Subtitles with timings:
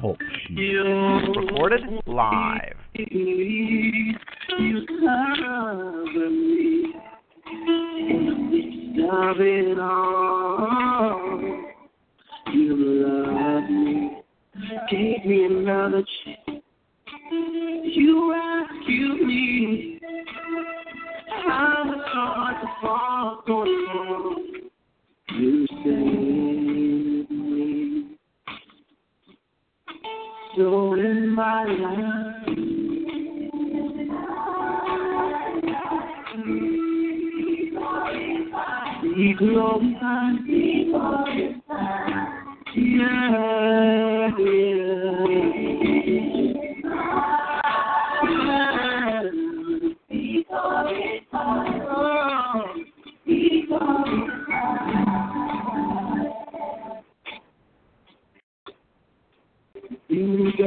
[0.00, 0.18] Talk
[1.36, 2.76] Recorded live.
[2.94, 4.14] You
[4.86, 6.94] cover me
[9.40, 11.40] it all.
[12.54, 14.22] You love me,
[14.90, 16.62] gave me another chance.
[17.84, 20.00] You rescued me.
[21.48, 21.84] I
[22.62, 23.42] to fall.
[25.38, 26.31] You saved
[30.54, 32.46] stolen my life.
[39.16, 40.46] Be glorified.
[40.46, 41.62] Be glorified.
[42.74, 44.91] Yeah, yeah.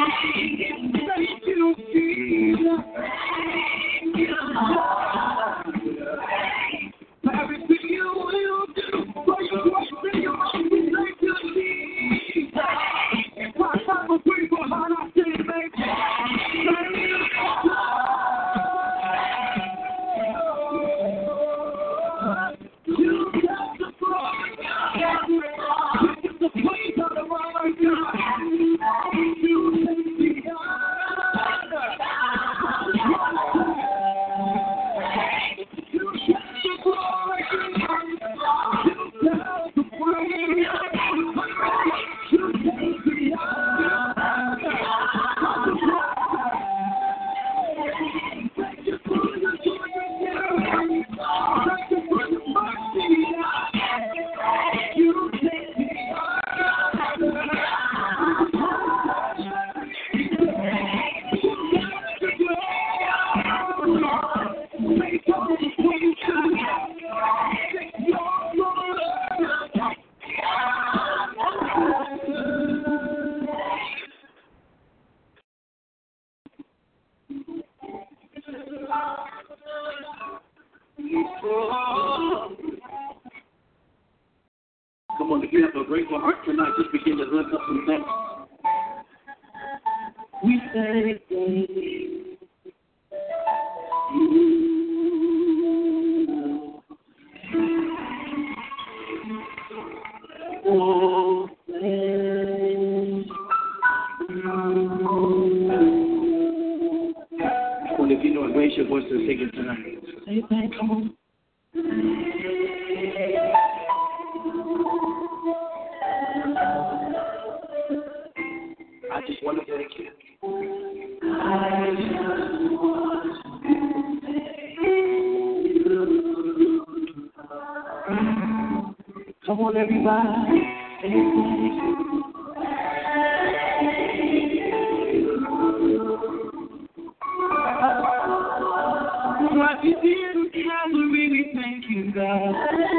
[0.00, 0.49] Thank you.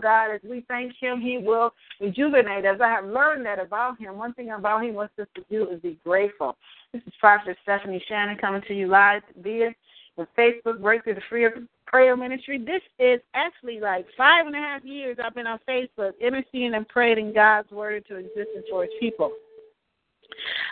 [0.00, 2.78] God as we thank Him, He will rejuvenate us.
[2.82, 4.16] I have learned that about Him.
[4.16, 6.56] One thing about Him wants us to do is be grateful.
[6.92, 9.74] This is Prophet Stephanie Shannon coming to you live via
[10.16, 11.46] the Facebook Breakthrough the Free
[11.86, 12.58] Prayer Ministry.
[12.58, 16.86] This is actually like five and a half years I've been on Facebook interceding and
[16.88, 19.32] praying God's word into existence for His people.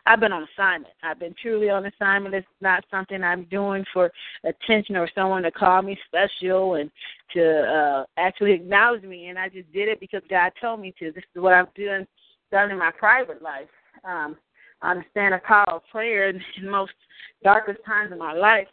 [0.06, 0.94] I've been on assignment.
[1.02, 2.34] I've been truly on assignment.
[2.34, 4.10] It's not something I'm doing for
[4.44, 6.90] attention or someone to call me special and
[7.34, 9.28] to uh actually acknowledge me.
[9.28, 11.12] And I just did it because God told me to.
[11.12, 12.06] This is what I'm doing
[12.50, 13.68] done in my private life.
[14.04, 14.36] Um,
[14.82, 16.92] I understand the power of prayer in the most
[17.42, 18.68] darkest times of my life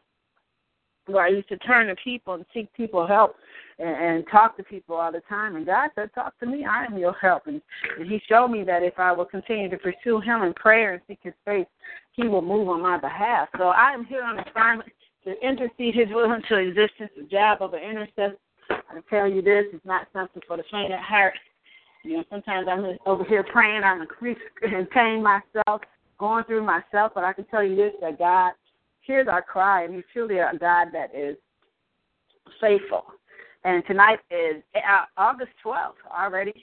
[1.08, 3.36] where I used to turn to people and seek people help
[3.80, 5.56] and, talk to people all the time.
[5.56, 7.48] And God said, Talk to me, I am your help.
[7.48, 7.62] And,
[8.00, 11.02] and He showed me that if I will continue to pursue Him in prayer and
[11.08, 11.68] seek His face,
[12.14, 13.50] He will move on my behalf.
[13.58, 14.90] So I am here on assignment
[15.26, 18.38] to intercede His will into existence, the job of an intercessor.
[18.70, 21.34] I tell you this, it's not something for the faint of heart.
[22.04, 25.82] You know, sometimes I'm over here praying, I'm in pain myself,
[26.20, 28.52] going through myself, but I can tell you this that God
[29.02, 31.38] hears our cry, and He's truly a God that is
[32.60, 33.06] faithful.
[33.66, 36.54] And tonight is uh, August 12th already,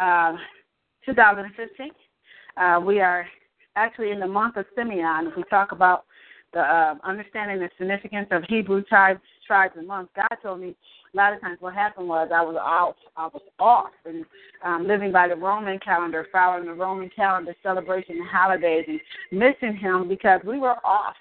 [0.00, 0.34] uh,
[1.04, 1.90] 2015.
[2.56, 3.26] Uh, we are
[3.74, 5.26] actually in the month of Simeon.
[5.26, 6.04] If we talk about
[6.52, 10.76] the uh, understanding the significance of Hebrew tribes, tribes and months, God told me
[11.12, 14.24] a lot of times what happened was I was off, I was off, and
[14.64, 19.00] um, living by the Roman calendar, following the Roman calendar celebration and holidays, and
[19.32, 21.16] missing Him because we were off.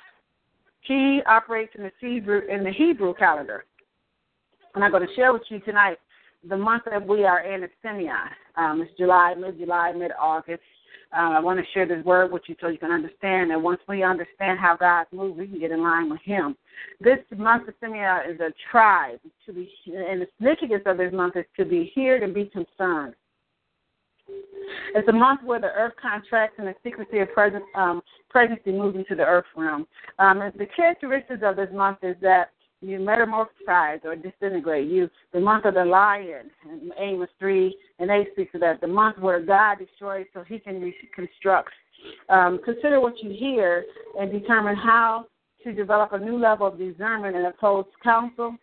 [0.82, 3.66] He operates in the Hebrew in the Hebrew calendar
[4.76, 5.98] and I'm going to share with you tonight
[6.48, 8.30] the month that we are in is Simeon.
[8.56, 10.62] Um, it's July, mid July, mid August.
[11.14, 13.80] Um, I want to share this word with you so you can understand that once
[13.88, 16.56] we understand how God moves, we can get in line with Him.
[17.00, 21.38] This month of Simeon is a tribe to be, and the significance of this month
[21.38, 23.16] is to be here to be concerned.
[24.96, 28.98] It's a month where the earth contracts and the secrecy of present, um, pregnancy moves
[28.98, 29.86] into the earth realm.
[30.20, 32.50] Um, the characteristics of this month is that
[32.86, 34.90] you metamorphosize or disintegrate.
[34.90, 38.82] You the month of the lion, and Amos three and eight speaks of that.
[38.82, 41.72] The month where God destroys so He can reconstruct.
[42.30, 43.84] Um, consider what you hear
[44.20, 45.26] and determine how
[45.64, 48.56] to develop a new level of discernment and oppose counsel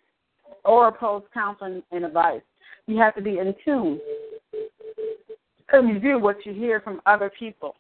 [0.64, 2.42] or oppose counsel and advice.
[2.86, 4.00] You have to be in tune
[5.72, 7.74] and review what you hear from other people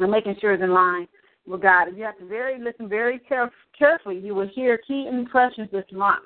[0.00, 1.06] and making sure it's in line
[1.48, 1.88] with God.
[1.88, 4.18] If you have to very listen very caref- carefully.
[4.18, 6.24] You will hear key impressions this month.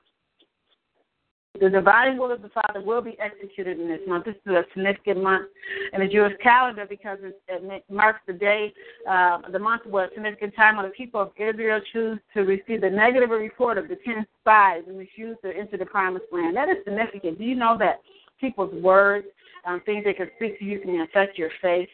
[1.61, 4.25] The divine will of the Father will be executed in this month.
[4.25, 5.49] This is a significant month
[5.93, 8.73] in the Jewish calendar because it, marks the day,
[9.09, 12.81] uh, the month where a significant time when the people of Israel choose to receive
[12.81, 16.57] the negative report of the ten spies and refuse to enter the promised land.
[16.57, 17.39] That is significant.
[17.39, 18.01] Do you know that
[18.41, 19.27] people's words,
[19.67, 21.89] um, things they can speak to you, can affect your faith?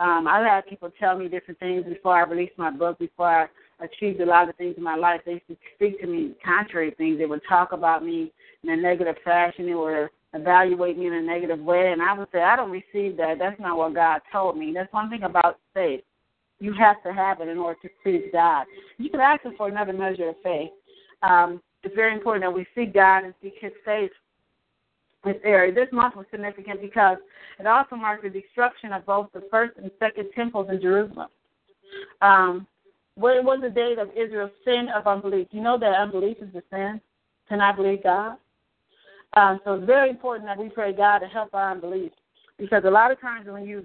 [0.00, 3.46] Um, I've had people tell me different things before I released my book, before I
[3.84, 5.20] achieved a lot of things in my life.
[5.26, 7.18] They used to speak to me contrary things.
[7.18, 8.32] They would talk about me
[8.64, 9.66] in a negative fashion.
[9.66, 11.92] They would evaluate me in a negative way.
[11.92, 13.36] And I would say, I don't receive that.
[13.38, 14.72] That's not what God told me.
[14.74, 16.00] That's one thing about faith.
[16.60, 18.64] You have to have it in order to please God.
[18.96, 20.70] You can ask Him for another measure of faith.
[21.22, 24.10] Um, it's very important that we seek God and seek His face
[25.24, 25.72] this area.
[25.72, 27.18] This month was significant because
[27.58, 31.28] it also marked the destruction of both the first and second temples in Jerusalem.
[32.22, 32.66] Um,
[33.16, 35.48] what was the date of Israel's sin of unbelief?
[35.50, 37.00] You know that unbelief is a sin
[37.48, 38.36] to not believe God.
[39.34, 42.12] Um, so it's very important that we pray God to help our unbelief
[42.58, 43.84] because a lot of times when you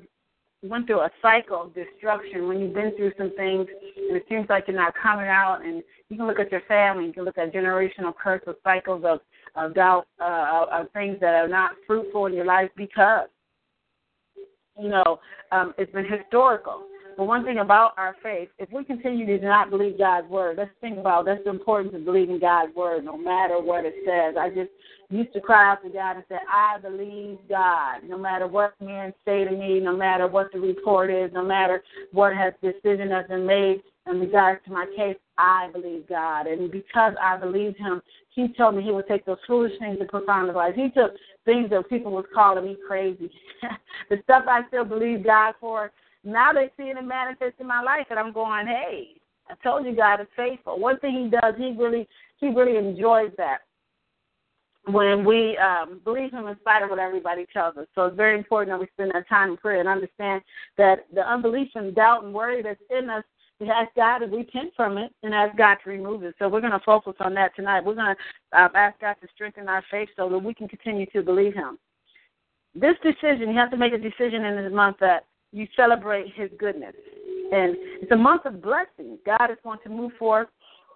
[0.64, 3.68] went through a cycle of destruction, when you've been through some things
[4.10, 7.06] and it seems like you're not coming out, and you can look at your family,
[7.06, 9.20] you can look at generational curse of cycles of
[9.74, 13.28] doubt, uh, of things that are not fruitful in your life because
[14.78, 15.20] you know
[15.52, 16.84] um, it's been historical.
[17.18, 20.72] But one thing about our faith, if we continue to not believe God's word, let's
[20.82, 24.36] think about that's the importance of believing God's word, no matter what it says.
[24.38, 24.70] I just
[25.10, 29.14] used to cry out to God and say, I believe God, no matter what men
[29.24, 33.28] say to me, no matter what the report is, no matter what has decision has
[33.28, 33.82] been made
[34.12, 36.48] in regards to my case, I believe God.
[36.48, 40.10] And because I believed him, he told me he would take those foolish things and
[40.10, 40.76] profound life.
[40.76, 41.14] He took
[41.46, 43.32] things that people was calling me crazy.
[44.10, 45.92] the stuff I still believe God for,
[46.24, 49.10] now they see it manifest in my life, and I'm going, hey,
[49.50, 50.80] I told you God is faithful.
[50.80, 53.60] One thing He does, He really, He really enjoys that
[54.88, 57.88] when we um, believe Him in spite of what everybody tells us.
[57.94, 60.42] So it's very important that we spend that time in prayer and understand
[60.78, 63.24] that the unbelief and doubt and worry that's in us
[63.62, 66.36] ask God to repent from it and ask God to remove it.
[66.40, 67.86] So we're going to focus on that tonight.
[67.86, 71.06] We're going to uh, ask God to strengthen our faith so that we can continue
[71.08, 71.78] to believe Him.
[72.74, 76.50] This decision, you have to make a decision in this month that you celebrate His
[76.60, 76.94] goodness.
[77.52, 79.18] And it's a month of blessing.
[79.26, 80.48] God is going to move forth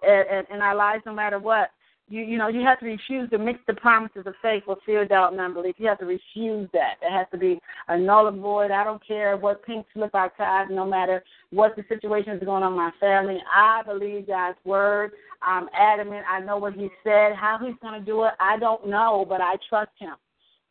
[0.06, 1.70] in, in our lives no matter what.
[2.10, 5.06] You you know you have to refuse to mix the promises of faith with fear,
[5.06, 5.76] doubt, and unbelief.
[5.78, 6.94] You have to refuse that.
[7.00, 8.72] It has to be a null and void.
[8.72, 12.64] I don't care what pink slip I tie, no matter what the situation is going
[12.64, 13.38] on in my family.
[13.54, 15.12] I believe God's word.
[15.40, 16.24] I'm adamant.
[16.28, 17.36] I know what He said.
[17.36, 20.16] How He's going to do it, I don't know, but I trust Him.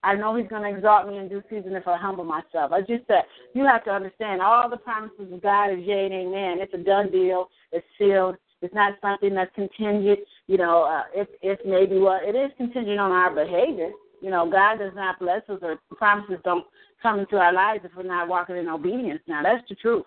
[0.03, 2.73] I know He's going to exalt me in due season if I humble myself.
[2.73, 6.13] I just said you have to understand all the promises of God is yea and
[6.13, 6.57] amen.
[6.59, 7.47] It's a done deal.
[7.71, 8.35] It's sealed.
[8.61, 10.19] It's not something that's contingent.
[10.47, 11.03] You know, uh,
[11.41, 13.91] it's maybe well, it is contingent on our behavior.
[14.21, 16.65] You know, God does not bless us or promises don't
[17.01, 19.21] come into our lives if we're not walking in obedience.
[19.27, 20.05] Now that's the truth.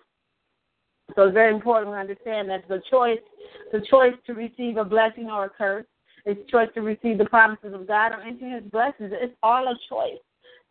[1.15, 3.19] So it's very important we understand that the choice,
[3.71, 5.85] the choice to receive a blessing or a curse
[6.25, 9.11] it's choice to receive the promises of God or enter his blessings.
[9.13, 10.19] It's all a choice.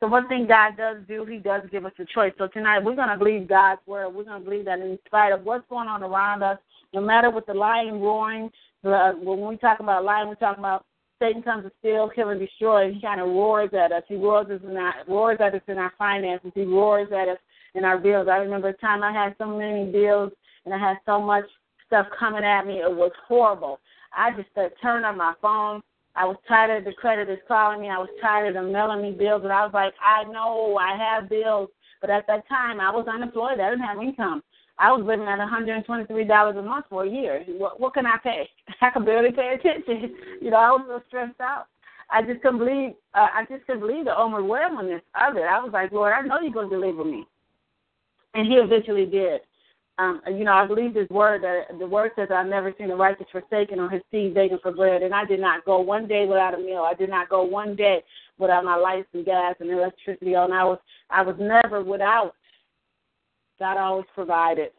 [0.00, 2.32] So one thing God does do, He does give us a choice.
[2.36, 4.08] So tonight we're going to believe God's word.
[4.08, 6.58] We're going to believe that in spite of what's going on around us,
[6.92, 8.50] no matter what the lion roaring,
[8.84, 10.84] uh, when we talk about lion, we're talking about
[11.20, 12.92] Satan comes to steal, kill, and destroy.
[12.92, 14.02] He kind of roars at us.
[14.08, 16.50] He roars us in our roars at us in our finances.
[16.54, 17.38] He roars at us
[17.75, 18.26] in our bills.
[18.28, 20.32] I remember a time I had so many bills
[20.64, 21.44] and I had so much
[21.87, 22.80] stuff coming at me.
[22.80, 23.78] It was horrible.
[24.12, 25.80] I just started turning on my phone.
[26.14, 27.88] I was tired of the creditors calling me.
[27.88, 30.96] I was tired of them mailing me bills, and I was like, I know I
[30.96, 31.70] have bills,
[32.00, 33.61] but at that time I was unemployed.
[33.61, 34.42] I didn't have income.
[34.79, 37.45] I was living at $123 a month for a year.
[37.59, 38.49] What, what can I pay?
[38.81, 40.17] I could barely pay attention.
[40.43, 41.67] You know, I was so stressed out.
[42.11, 42.95] I just couldn't believe.
[43.14, 45.45] Uh, I just couldn't believe the overwhelmingness of it.
[45.45, 47.25] I was like, Lord, I know you're going to deliver me,
[48.35, 49.41] and He eventually did
[49.99, 52.97] um, you know, I believe this word that the word says I've never seen the
[52.97, 55.02] righteous forsaken or his seed begging for bread.
[55.02, 56.87] And I did not go one day without a meal.
[56.91, 58.02] I did not go one day
[58.38, 60.52] without my lights and gas and electricity on.
[60.52, 60.79] I was
[61.11, 62.35] I was never without.
[63.62, 64.71] God always provided.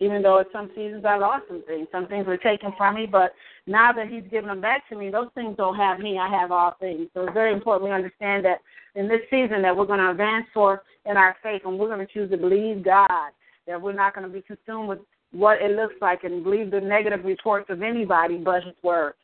[0.00, 1.86] Even though at some seasons I lost some things.
[1.92, 3.32] Some things were taken from me, but
[3.68, 6.18] now that he's given them back to me, those things don't have me.
[6.18, 7.06] I have all things.
[7.14, 8.58] So it's very important we understand that
[8.96, 12.04] in this season that we're going to advance forth in our faith and we're going
[12.04, 13.30] to choose to believe God
[13.68, 14.98] that we're not going to be consumed with
[15.30, 19.14] what it looks like and believe the negative reports of anybody but His Word.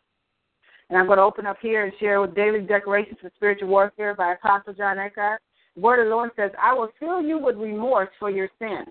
[0.88, 4.14] And I'm going to open up here and share with Daily Declarations for Spiritual Warfare
[4.14, 5.40] by Apostle John Eckhardt.
[5.74, 8.84] The Word of the Lord says, I will fill you with remorse for your sin.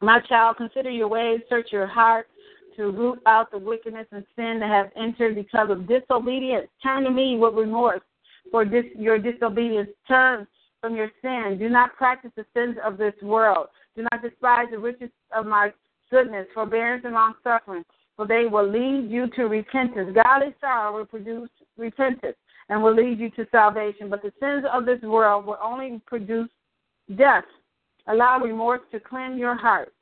[0.00, 2.26] My child, consider your ways, search your heart
[2.76, 6.68] to root out the wickedness and sin that have entered because of disobedience.
[6.82, 8.00] Turn to me with remorse
[8.50, 9.88] for this, your disobedience.
[10.08, 10.46] Turn
[10.80, 11.56] from your sin.
[11.58, 13.68] Do not practice the sins of this world.
[13.96, 15.72] Do not despise the riches of my
[16.10, 17.84] goodness, forbearance, and long suffering,
[18.16, 20.14] for they will lead you to repentance.
[20.14, 22.36] Godly sorrow will produce repentance
[22.68, 24.10] and will lead you to salvation.
[24.10, 26.48] But the sins of this world will only produce
[27.16, 27.44] death.
[28.06, 29.92] Allow remorse to cleanse your heart.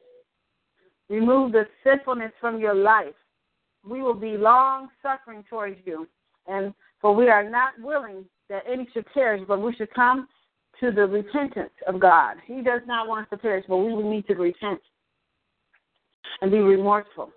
[1.08, 3.14] Remove the sinfulness from your life.
[3.88, 6.08] We will be long suffering towards you.
[6.46, 10.28] And for we are not willing that any should perish, but we should come
[10.80, 12.36] to the repentance of God.
[12.46, 14.80] He does not want us to perish, but we will need to repent.
[16.40, 17.30] and be remorseful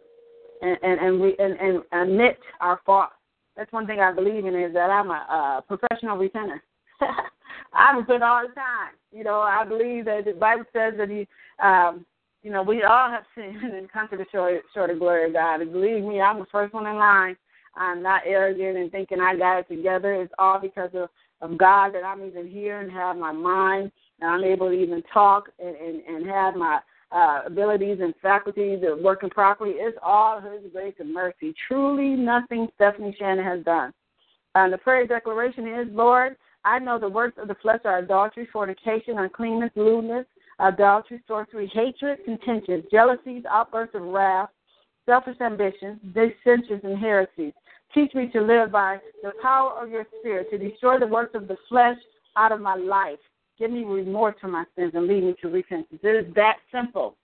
[0.61, 3.09] and and and, re, and, and admit our fault.
[3.55, 6.59] That's one thing I believe in is that I'm a, a professional repenter.
[7.75, 8.93] I repent all the time.
[9.11, 11.27] You know, I believe that the Bible says that he,
[11.63, 12.05] um,
[12.41, 15.33] you know, we all have sinned and come to the short, short of glory of
[15.33, 15.61] God.
[15.61, 17.35] And believe me, I'm the first one in line.
[17.75, 20.13] I'm not arrogant and thinking I got it together.
[20.13, 21.09] It's all because of,
[21.41, 23.91] of God that I'm even here and have my mind
[24.21, 26.79] and I'm able to even talk and, and, and have my
[27.11, 29.71] uh, abilities and faculties working properly.
[29.75, 31.53] It's all His grace and mercy.
[31.67, 33.93] Truly, nothing Stephanie Shannon has done.
[34.55, 38.47] And the prayer declaration is, Lord, I know the works of the flesh are adultery,
[38.51, 40.25] fornication, uncleanness, lewdness,
[40.59, 44.49] adultery, sorcery, hatred, contention, jealousies, outbursts of wrath,
[45.05, 47.53] selfish ambitions, dissensions, and heresies.
[47.93, 51.47] Teach me to live by the power of your spirit, to destroy the works of
[51.47, 51.97] the flesh
[52.35, 53.19] out of my life.
[53.59, 56.01] Give me remorse for my sins and lead me to repentance.
[56.03, 57.15] It is that simple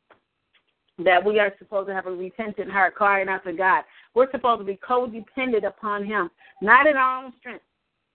[0.99, 3.83] that we are supposed to have a repentant heart crying out to God.
[4.13, 6.29] We're supposed to be codependent upon Him,
[6.61, 7.63] not in our own strength,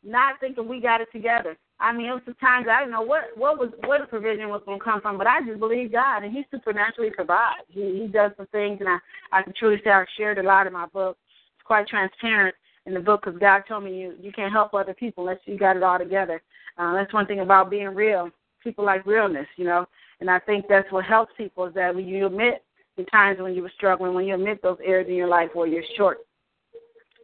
[0.05, 1.57] not thinking we got it together.
[1.79, 4.49] I mean, it was the times I didn't know what what was where the provision
[4.49, 7.65] was going to come from, but I just believe God, and He supernaturally provides.
[7.69, 8.99] He He does some things, and I
[9.33, 11.19] I can truly say I shared a lot in my book.
[11.57, 12.55] It's quite transparent
[12.87, 15.59] in the book because God told me you you can't help other people unless you
[15.59, 16.43] got it all together.
[16.79, 18.31] Uh, that's one thing about being real.
[18.62, 19.87] People like realness, you know,
[20.21, 22.65] and I think that's what helps people is that when you admit
[22.97, 25.67] the times when you were struggling, when you admit those areas in your life where
[25.67, 26.25] you're short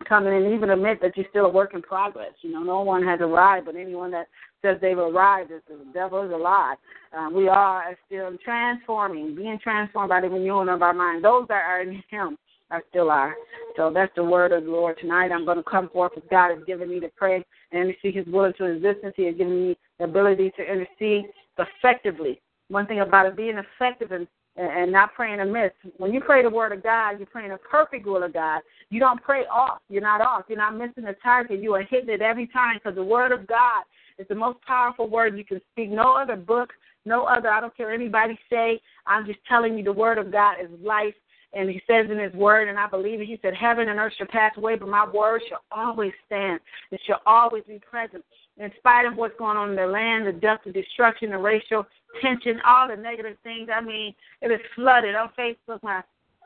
[0.02, 2.32] coming and even admit that you're still a work in progress.
[2.42, 4.26] You know, no one has arrived, but anyone that
[4.62, 6.75] says they've arrived is the devil is a lie.
[7.16, 11.25] Uh, we are still transforming, being transformed by the renewing of our mind.
[11.25, 12.38] Those that are in Him
[12.71, 13.35] are still are.
[13.76, 15.30] So that's the word of the Lord tonight.
[15.30, 18.26] I'm going to come forth as God has given me to pray and intercede His
[18.26, 19.15] will into existence.
[19.17, 21.26] He has given me the ability to intercede
[21.58, 22.41] effectively.
[22.69, 25.73] One thing about it being effective in and not praying amiss.
[25.97, 28.60] When you pray the word of God, you're praying a perfect will of God.
[28.91, 29.80] You don't pray off.
[29.88, 30.45] You're not off.
[30.49, 31.62] You're not missing the target.
[31.62, 33.84] You are hitting it every time because the word of God
[34.19, 35.91] is the most powerful word you can speak.
[35.91, 36.71] No other book,
[37.06, 38.80] no other, I don't care anybody say.
[39.06, 41.15] I'm just telling you the word of God is life.
[41.54, 44.15] And he says in his word, and I believe it, he said, Heaven and earth
[44.17, 46.60] shall pass away, but my word shall always stand.
[46.91, 48.25] It shall always be present.
[48.56, 51.86] In spite of what's going on in the land, the death, the destruction, the racial
[52.23, 53.69] tension, all the negative things.
[53.75, 55.82] I mean, it is flooded on Facebook.
[55.82, 56.02] My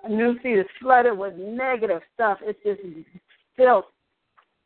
[0.09, 2.39] news feed is flooded with negative stuff.
[2.43, 2.81] It's just
[3.57, 3.87] filth.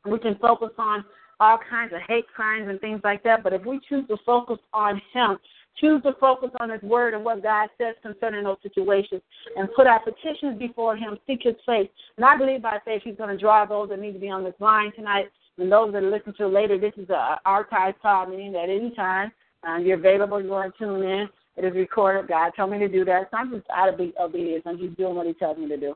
[0.06, 1.04] We can focus on
[1.38, 4.58] all kinds of hate crimes and things like that, but if we choose to focus
[4.72, 5.38] on Him,
[5.78, 9.22] choose to focus on His Word and what God says concerning those situations,
[9.56, 11.88] and put our petitions before Him, seek His face.
[12.16, 14.44] And I believe by faith He's going to draw those that need to be on
[14.44, 15.26] this line tonight.
[15.58, 19.30] And those that listen to later, this is an archive call, meaning that any time
[19.66, 20.40] uh, you're available.
[20.40, 21.28] You want to tune in.
[21.56, 22.28] It is recorded.
[22.28, 23.28] God told me to do that.
[23.30, 24.62] So I'm just out of obedience.
[24.66, 25.94] I'm just doing what He tells me to do.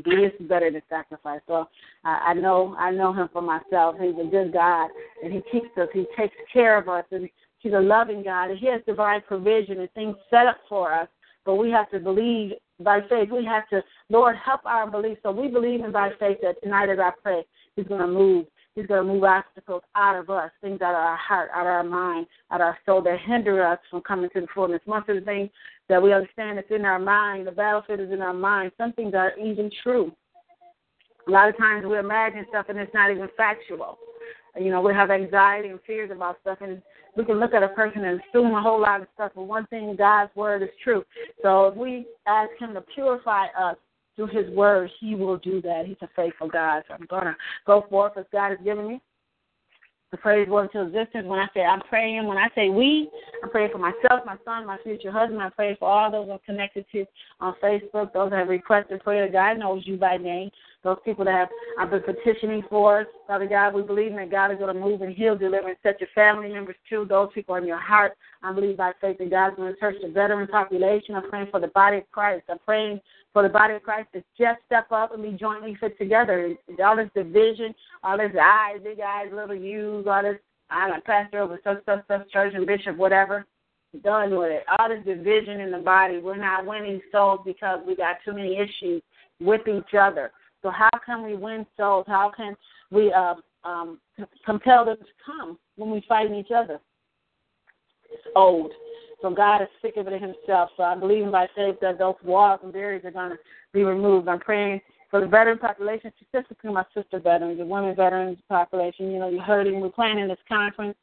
[0.00, 1.40] Obedience is better than sacrifice.
[1.46, 1.66] So uh,
[2.04, 3.96] I know I know Him for myself.
[4.00, 4.90] He's a good God,
[5.22, 5.88] and He keeps us.
[5.92, 7.28] He takes care of us, and
[7.60, 11.08] He's a loving God, and He has divine provision and things set up for us.
[11.44, 13.30] But we have to believe by faith.
[13.30, 15.18] We have to, Lord, help our belief.
[15.22, 17.44] So we believe in by faith that tonight as I pray,
[17.76, 21.00] He's going to move He's going to move obstacles out of us, things out of
[21.00, 24.30] our heart, out of our mind, out of our soul that hinder us from coming
[24.32, 24.80] to the fullness.
[24.86, 25.50] Most of the things
[25.88, 28.70] that we understand is in our mind, the battlefield is in our mind.
[28.78, 30.12] Some things are even true.
[31.26, 33.98] A lot of times we imagine stuff and it's not even factual.
[34.58, 36.82] You know, we have anxiety and fears about stuff, and
[37.16, 39.32] we can look at a person and assume a whole lot of stuff.
[39.34, 41.04] But one thing, God's word is true.
[41.42, 43.76] So if we ask Him to purify us
[44.20, 45.84] through his word, he will do that.
[45.86, 46.82] He's a faithful God.
[46.88, 47.36] So I'm to
[47.66, 49.00] go forth as God has given me.
[50.10, 51.26] The praise will to existence.
[51.26, 53.08] When I say I'm praying, when I say we,
[53.42, 55.42] I'm praying for myself, my son, my future husband.
[55.42, 57.06] I pray for all those I'm connected to
[57.40, 59.28] on Facebook, those that have requested prayer.
[59.30, 60.50] God knows you by name.
[60.82, 61.48] Those people that have
[61.78, 63.06] I've been petitioning for.
[63.26, 66.00] Father God, we believe that God is going to move and heal, deliver, and set
[66.00, 67.06] your family members too.
[67.08, 68.16] Those people in your heart.
[68.42, 71.14] I believe by faith that God's going to touch the veteran population.
[71.14, 72.44] I'm praying for the body of Christ.
[72.48, 73.00] I'm praying
[73.32, 76.54] for the body of Christ to just step up and be jointly fit together.
[76.82, 80.38] All this division, all this eyes, big eyes, little U's, all this,
[80.70, 83.46] I'm a pastor over such, such, such church and bishop, whatever.
[84.04, 84.64] Done with it.
[84.78, 86.18] All this division in the body.
[86.18, 89.02] We're not winning souls because we got too many issues
[89.40, 90.30] with each other.
[90.62, 92.04] So how can we win souls?
[92.06, 92.54] How can
[92.92, 93.98] we uh, um,
[94.46, 96.78] compel them to come when we fight each other?
[98.12, 98.70] It's old.
[99.22, 100.70] So God is sick of it himself.
[100.76, 103.38] So I'm believing by faith that those walls and barriers are going to
[103.72, 104.28] be removed.
[104.28, 109.10] I'm praying for the veteran population, specifically my sister veterans, the women veterans population.
[109.10, 109.80] You know, you're hurting.
[109.80, 110.96] We're planning this conference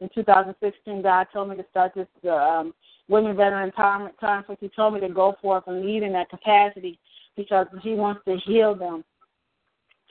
[0.00, 1.02] in 2016.
[1.02, 2.74] God told me to start this uh, um,
[3.08, 4.60] Women Veteran Empowerment Conference.
[4.60, 6.98] He told me to go forth and lead in that capacity
[7.36, 9.04] because he wants to heal them.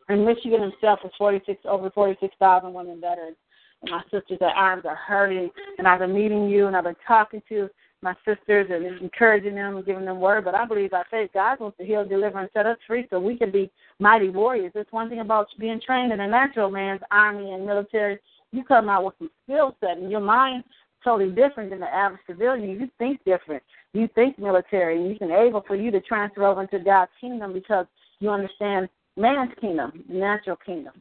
[0.09, 3.38] In Michigan himself is 46 over 46,000 women veterans.
[3.81, 5.49] And my sisters' at arms are hurting.
[5.77, 7.69] And I've been meeting you and I've been talking to
[8.01, 10.45] my sisters and encouraging them and giving them word.
[10.45, 13.19] But I believe by faith God wants to heal, deliver, and set us free so
[13.19, 14.71] we can be mighty warriors.
[14.75, 18.19] It's one thing about being trained in a natural man's army and military.
[18.51, 20.63] You come out with some skill set and your mind
[21.03, 22.69] totally different than the average civilian.
[22.79, 23.63] You think different.
[23.93, 24.97] You think military.
[24.97, 27.85] And it's able for you to transfer over into God's kingdom because
[28.19, 30.93] you understand man's kingdom, natural kingdom.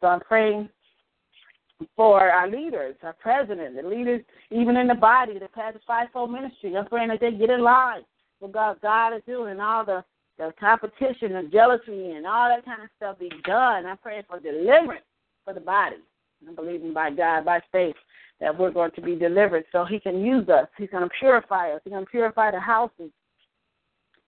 [0.00, 0.68] So I'm praying
[1.94, 6.76] for our leaders, our president, the leaders, even in the body, the past fivefold ministry.
[6.76, 8.02] I'm praying that they get in line
[8.40, 10.04] with God, God is doing and all the,
[10.38, 13.86] the competition and jealousy and all that kind of stuff be done.
[13.86, 15.04] I'm praying for deliverance
[15.44, 15.96] for the body.
[16.46, 17.96] I'm believing by God, by faith,
[18.40, 20.68] that we're going to be delivered so He can use us.
[20.76, 21.80] He's going to purify us.
[21.84, 23.10] He's going to purify the houses,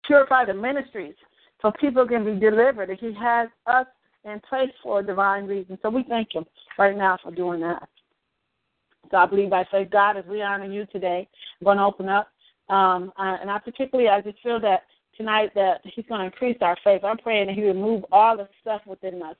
[0.06, 1.14] purify the ministries
[1.60, 2.90] so people can be delivered.
[2.98, 3.86] He has us
[4.24, 5.78] in place for a divine reason.
[5.82, 6.44] So we thank Him
[6.78, 7.88] right now for doing that.
[9.10, 11.28] So I believe by faith, God, as we honor you today,
[11.60, 12.28] I'm going to open up.
[12.68, 14.82] Um, uh, and I particularly, I just feel that
[15.16, 17.02] tonight that He's going to increase our faith.
[17.04, 19.36] I'm praying that He will move all the stuff within us,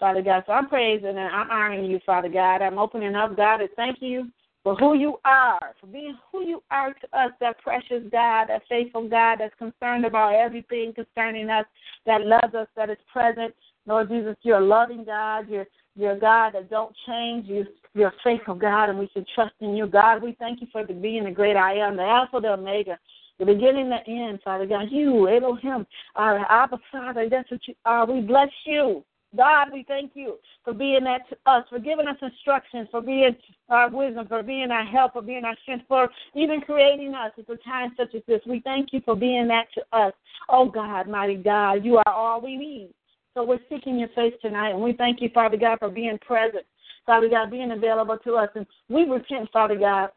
[0.00, 0.42] Father God.
[0.46, 2.62] So I'm praising and I'm honoring you, Father God.
[2.62, 4.28] I'm opening up, God, and thank you
[4.64, 8.62] for who you are, for being who you are to us, that precious God, that
[8.68, 11.64] faithful God that's concerned about everything concerning us,
[12.06, 13.54] that loves us, that is present,
[13.86, 15.48] Lord Jesus, you're a loving God.
[15.48, 17.46] You're you're a God that don't change.
[17.48, 20.22] You you're a faithful God, and we should trust in you, God.
[20.22, 22.98] We thank you for the being the great I am, the Alpha, the Omega,
[23.38, 24.86] the beginning, the end, Father God.
[24.90, 27.28] You, Elohim, our Abba Father.
[27.28, 28.06] That's what you are.
[28.06, 29.04] We bless you.
[29.34, 33.34] God, we thank you for being that to us, for giving us instructions, for being
[33.70, 37.48] our wisdom, for being our help, for being our strength, for even creating us at
[37.48, 38.42] a time such as this.
[38.46, 40.12] We thank you for being that to us.
[40.50, 42.90] Oh God, mighty God, you are all we need.
[43.34, 46.64] So we're seeking your face tonight, and we thank you, Father God, for being present,
[47.06, 48.50] Father God, being available to us.
[48.54, 50.10] And we repent, Father God,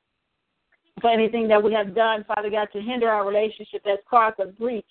[1.01, 4.47] for anything that we have done, Father God, to hinder our relationship that's caused a
[4.47, 4.85] breach,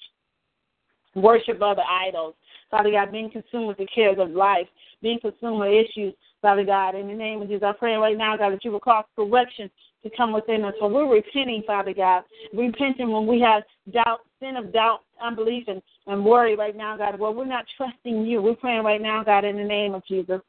[1.14, 2.34] worship other idols.
[2.70, 4.66] Father God, being consumed with the cares of life,
[5.02, 8.36] being consumed with issues, Father God, in the name of Jesus, I pray right now,
[8.36, 9.70] God, that you will cause correction
[10.02, 10.74] to come within us.
[10.78, 12.24] For we're repenting, Father God.
[12.52, 17.18] Repenting when we have doubt, sin of doubt, unbelief, and, and worry right now, God.
[17.18, 18.42] Well, we're not trusting you.
[18.42, 20.40] We're praying right now, God, in the name of Jesus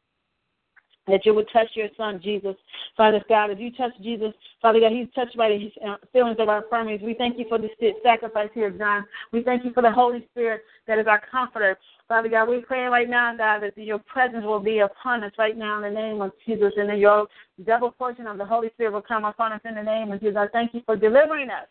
[1.07, 2.55] that you would touch your son, Jesus.
[2.97, 6.49] Father God, if you touch Jesus, Father God, he's touched by the uh, feelings of
[6.49, 7.01] our infirmities.
[7.03, 7.71] We thank you for this
[8.03, 9.05] sacrifice here, John.
[9.31, 11.77] We thank you for the Holy Spirit that is our comforter.
[12.07, 15.57] Father God, we pray right now, God, that your presence will be upon us right
[15.57, 17.27] now in the name of Jesus, and that your
[17.65, 20.37] double portion of the Holy Spirit will come upon us in the name of Jesus.
[20.37, 21.67] I thank you for delivering us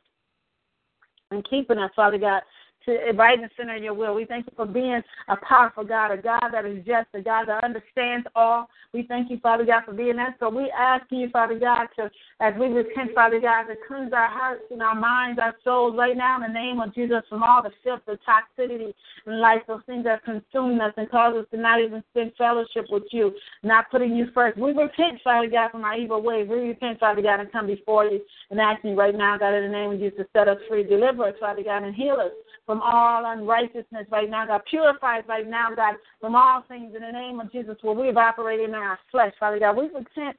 [1.31, 2.43] and keeping us, Father God
[2.87, 4.15] to right in the center of your will.
[4.15, 7.47] We thank you for being a powerful God, a God that is just, a God
[7.47, 8.69] that understands all.
[8.93, 10.37] We thank you, Father God, for being that.
[10.39, 14.29] So we ask you, Father God, to as we repent, Father God, to cleanse our
[14.29, 17.63] hearts and our minds, our souls right now in the name of Jesus from all
[17.63, 18.93] the filth, the toxicity
[19.27, 22.87] in life, those things that consume us and cause us to not even spend fellowship
[22.91, 24.59] with you, not putting you first.
[24.59, 26.49] We repent, Father God, from our evil ways.
[26.49, 28.21] We repent, Father God, and come before you
[28.51, 30.85] and ask you right now, God, in the name of Jesus, to set us free,
[30.85, 32.33] deliver us, Father God, and heal us
[32.75, 34.63] from all unrighteousness right now, God.
[34.69, 38.17] Purify us right now, God, from all things in the name of Jesus where we've
[38.17, 39.77] operated in our flesh, Father God.
[39.77, 40.37] We repent.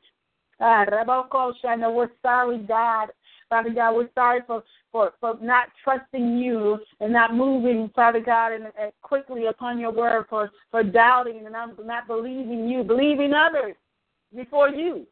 [0.59, 3.07] God, we're sorry, God.
[3.47, 8.51] Father God, we're sorry for, for, for not trusting you and not moving, Father God,
[8.51, 13.31] and, and quickly upon your word, for, for doubting and not, not believing you, believing
[13.33, 13.75] others
[14.35, 15.07] before you.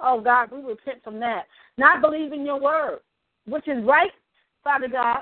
[0.00, 1.44] Oh, God, we repent from that.
[1.78, 2.98] Not believing your word,
[3.46, 4.10] which is right,
[4.62, 5.20] Father God,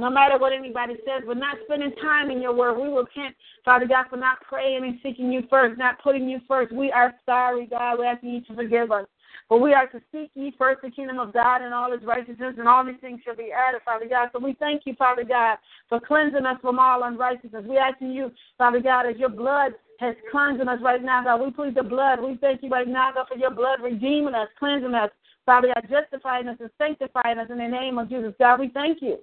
[0.00, 2.78] no matter what anybody says, we're not spending time in your word.
[2.78, 3.34] We repent,
[3.64, 6.72] Father God, for not praying and seeking you first, not putting you first.
[6.72, 7.98] We are sorry, God.
[7.98, 9.06] We ask you to forgive us.
[9.48, 12.54] But we are to seek ye first the kingdom of God and all his righteousness,
[12.56, 14.30] and all these things shall be added, Father God.
[14.32, 15.58] So we thank you, Father God,
[15.88, 17.64] for cleansing us from all unrighteousness.
[17.68, 21.44] We ask you, Father God, as your blood has cleansed us right now, God.
[21.44, 22.20] We plead the blood.
[22.20, 25.10] We thank you right now, God, for your blood redeeming us, cleansing us,
[25.44, 28.32] Father God, justifying us and sanctifying us in the name of Jesus.
[28.38, 29.18] God, we thank you.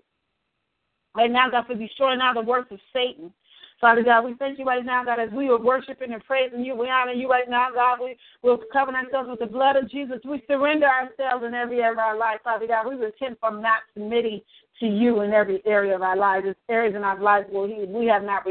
[1.17, 3.34] Right now, God, for destroying all the works of Satan.
[3.82, 6.75] Father God, we thank you right now, God, as we are worshiping and praising you.
[6.75, 7.99] We honor you right now, God.
[7.99, 10.17] We will cover ourselves with the blood of Jesus.
[10.23, 12.88] We surrender ourselves in every area of our life, Father God.
[12.88, 14.41] We repent from not submitting
[14.80, 16.45] to you in every area of our lives.
[16.45, 18.45] There's areas in our lives where we, have not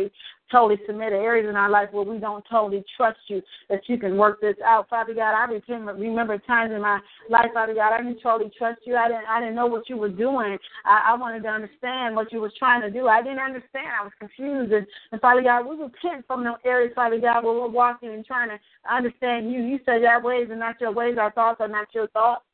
[0.51, 4.17] totally submitted, areas in our life where we don't totally trust you that you can
[4.17, 4.89] work this out.
[4.89, 8.81] Father God, I remember, remember times in my life, Father God, I didn't totally trust
[8.85, 8.97] you.
[8.97, 10.59] I didn't I didn't know what you were doing.
[10.85, 13.09] I, I wanted to understand what you were trying to do.
[13.09, 13.89] I didn't understand.
[14.01, 14.73] I was confused.
[14.73, 18.25] And, and Father God, we repent from those areas, Father God, where we're walking and
[18.25, 18.59] trying to
[18.91, 19.63] understand you.
[19.63, 22.46] You said our ways are not your ways, our thoughts are not your thoughts.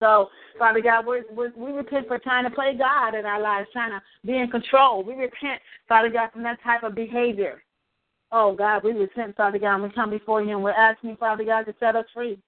[0.00, 0.28] So,
[0.58, 3.90] Father God, we're, we're, we repent for trying to play God in our lives, trying
[3.90, 5.02] to be in control.
[5.04, 7.62] We repent, Father God, from that type of behavior.
[8.32, 11.44] Oh, God, we repent, Father God, and we come before you and we're asking Father
[11.44, 12.38] God, to set us free.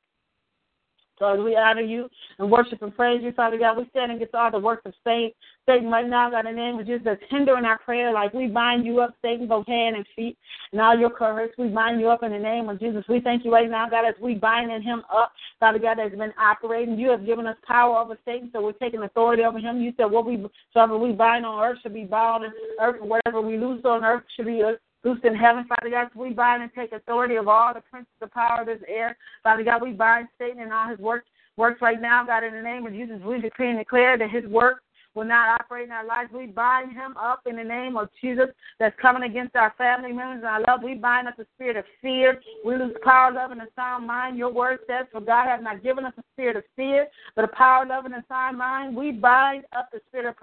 [1.18, 4.50] So we honor you and worship and praise you, Father God, we stand against all
[4.50, 5.32] the works of Satan.
[5.66, 8.12] Satan right now, God, in the name of Jesus, hindering our prayer.
[8.12, 10.36] Like we bind you up, Satan, both hand and feet,
[10.72, 11.52] and all your courage.
[11.58, 13.04] We bind you up in the name of Jesus.
[13.08, 16.32] We thank you right now, God, as we bind him up, Father God, that's been
[16.38, 16.98] operating.
[16.98, 19.80] You have given us power over Satan, so we're taking authority over him.
[19.80, 23.40] You said what we, whatever we bind on earth should be bound on earth, whatever
[23.40, 24.62] we loose on earth should be
[25.04, 26.08] loose in heaven, Father God.
[26.14, 29.16] we bind and take authority of all the princes of power of this air.
[29.42, 32.62] Father God, we bind Satan and all his works works right now, God, in the
[32.62, 33.20] name of Jesus.
[33.24, 34.82] We decree and declare that his work
[35.14, 36.30] will not operate in our lives.
[36.32, 38.46] We bind him up in the name of Jesus
[38.78, 40.82] that's coming against our family members and our love.
[40.84, 42.40] We bind up the spirit of fear.
[42.64, 44.36] We lose power, love, and a sound mind.
[44.36, 47.48] Your word says, For God has not given us a spirit of fear, but a
[47.48, 48.94] power, love, and a sound mind.
[48.94, 50.36] We bind up the spirit of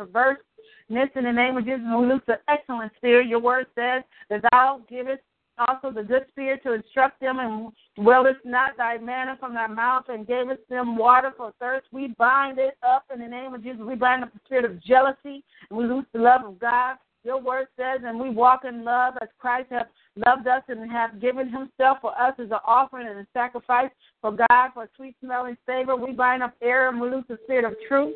[1.16, 1.82] in the name of Jesus.
[1.86, 3.28] We lose the excellent spirit.
[3.28, 5.22] Your word says that thou givest
[5.58, 10.06] also the good spirit to instruct them, and willest not thy manna from thy mouth,
[10.10, 11.88] and gavest them water for thirst.
[11.92, 13.82] We bind it up in the name of Jesus.
[13.86, 16.96] We bind up the spirit of jealousy, and we lose the love of God.
[17.24, 21.22] Your word says, and we walk in love as Christ hath loved us and hath
[21.22, 23.90] given himself for us as an offering and a sacrifice
[24.22, 25.96] for God for sweet smelling savor.
[25.96, 28.14] We bind up error and we lose the spirit of truth.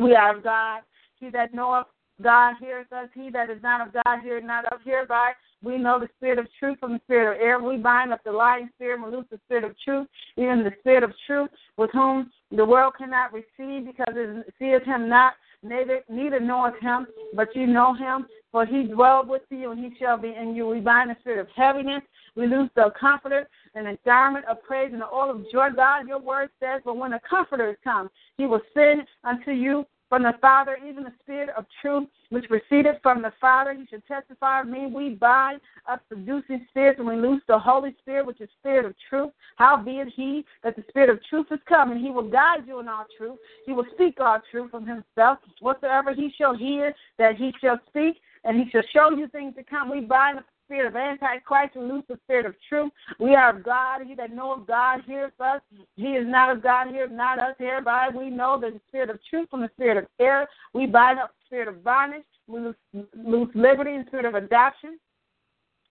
[0.00, 0.82] We are God.
[1.20, 1.86] He that knoweth
[2.22, 3.08] God hears us.
[3.14, 5.32] He that is not of God hears not of hereby.
[5.62, 7.62] We know the spirit of truth from the spirit of error.
[7.62, 11.02] We bind up the lying spirit and loose the spirit of truth, even the spirit
[11.02, 16.40] of truth, with whom the world cannot receive because it seeth him not, neither, neither
[16.40, 20.32] knoweth him, but you know him, for he dwelled with you and he shall be
[20.32, 20.66] in you.
[20.66, 22.02] We bind the spirit of heaviness.
[22.36, 25.70] We loose the comforter and the garment of praise and the oil of joy.
[25.74, 30.22] God, your word says, but when the comforter comes, he will send unto you from
[30.22, 33.74] the Father, even the Spirit of truth, which proceeded from the Father.
[33.74, 34.86] He should testify of me.
[34.86, 38.94] We bind up seducing spirits and we loose the Holy Spirit, which is Spirit of
[39.08, 39.32] truth.
[39.56, 43.06] Howbeit he that the Spirit of truth is coming, he will guide you in all
[43.16, 43.38] truth.
[43.66, 45.38] He will speak all truth from himself.
[45.60, 49.62] Whatsoever he shall hear, that he shall speak, and he shall show you things to
[49.62, 49.90] come.
[49.90, 52.92] We bind up spirit of Antichrist and loose the spirit of truth.
[53.18, 54.02] We are of God.
[54.06, 55.62] He that knoweth God hears us.
[55.96, 57.54] He is not of God, hears not us.
[57.58, 60.46] Hereby we know the spirit of truth from the spirit of error.
[60.74, 62.24] We bind up the spirit of bondage.
[62.46, 62.74] We lose,
[63.16, 64.98] lose liberty and spirit of adoption.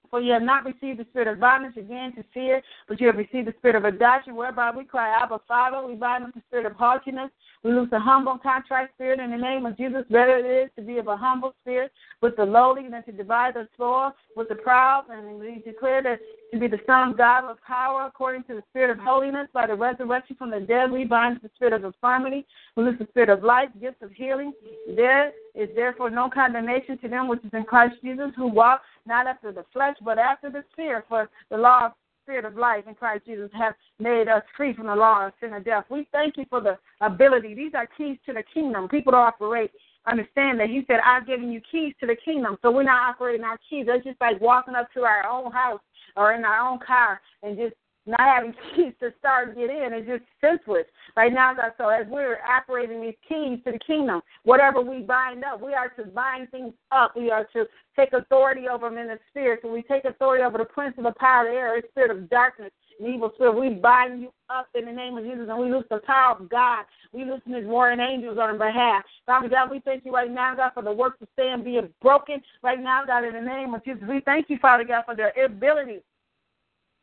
[0.09, 3.17] For you have not received the spirit of bondage again to fear, but you have
[3.17, 5.85] received the spirit of adoption, whereby we cry, Abba, Father.
[5.85, 7.29] We bind up the spirit of haughtiness.
[7.63, 10.03] We lose the humble, contrite spirit in the name of Jesus.
[10.09, 11.91] Better it is to be of a humble spirit
[12.21, 15.05] with the lowly than to divide the spoil with the proud.
[15.09, 16.19] And we declare that
[16.53, 19.67] to be the Son of God of power according to the Spirit of holiness by
[19.67, 20.91] the resurrection from the dead.
[20.91, 22.45] We bind the spirit of infirmity.
[22.75, 24.53] We lose the spirit of life, gifts of healing.
[24.95, 29.27] There is therefore no condemnation to them which is in Christ Jesus, who walk not
[29.27, 31.05] after the flesh, but after the Spirit.
[31.07, 31.91] For the law of
[32.23, 35.53] Spirit of life in Christ Jesus have made us free from the law of sin
[35.53, 35.85] and death.
[35.89, 37.55] We thank you for the ability.
[37.55, 38.89] These are keys to the kingdom.
[38.89, 39.71] People don't operate
[40.07, 42.57] understand that he said, I've given you keys to the kingdom.
[42.61, 43.85] So we're not operating our keys.
[43.87, 45.81] That's just like walking up to our own house
[46.15, 47.75] or in our own car and just
[48.07, 50.85] not having keys to start get in is just senseless.
[51.15, 55.61] Right now, so as we're operating these keys to the kingdom, whatever we bind up,
[55.61, 57.15] we are to bind things up.
[57.15, 57.65] We are to
[57.95, 59.59] take authority over them in the spirit.
[59.63, 62.11] So we take authority over the prince of the power of the air, the spirit
[62.11, 63.59] of darkness, and evil spirit.
[63.59, 66.49] We bind you up in the name of Jesus, and we lose the power of
[66.49, 66.85] God.
[67.13, 69.03] We loosen his warring angels on behalf.
[69.25, 72.41] Father God, we thank you right now, God, for the works of stand being broken
[72.63, 74.03] right now, God, in the name of Jesus.
[74.07, 76.01] We thank you, Father God, for their ability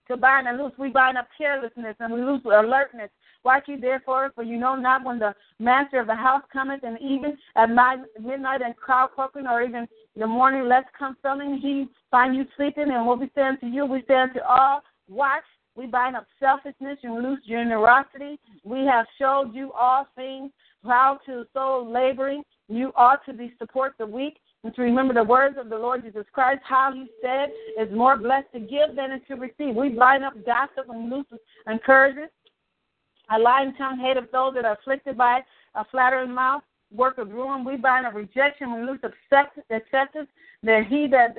[0.09, 0.73] to bind and loose.
[0.79, 3.11] We bind up carelessness and we lose alertness.
[3.45, 6.99] Watch ye therefore, for you know not when the master of the house cometh, and
[7.01, 9.87] even at midnight and crowd croaking, or even
[10.17, 11.17] the morning lest come
[11.61, 12.91] he find you sleeping.
[12.91, 15.45] And what we say unto you, we say unto all, watch.
[15.77, 18.39] We bind up selfishness and loose generosity.
[18.63, 20.53] We have showed you all things,
[20.85, 22.45] proud to soul laboring.
[22.69, 24.39] You ought to be support the weak
[24.71, 28.53] to remember the words of the Lord Jesus Christ, how he said, is more blessed
[28.53, 29.75] to give than to receive.
[29.75, 31.27] We bind up gossip and loose
[31.69, 32.31] encouragement.
[33.35, 35.41] A lying tongue hate of those that are afflicted by
[35.75, 36.63] a flattering mouth.
[36.91, 37.65] work of ruin.
[37.65, 38.75] We bind up rejection.
[38.75, 40.29] We lose acceptance.
[40.63, 41.37] That he that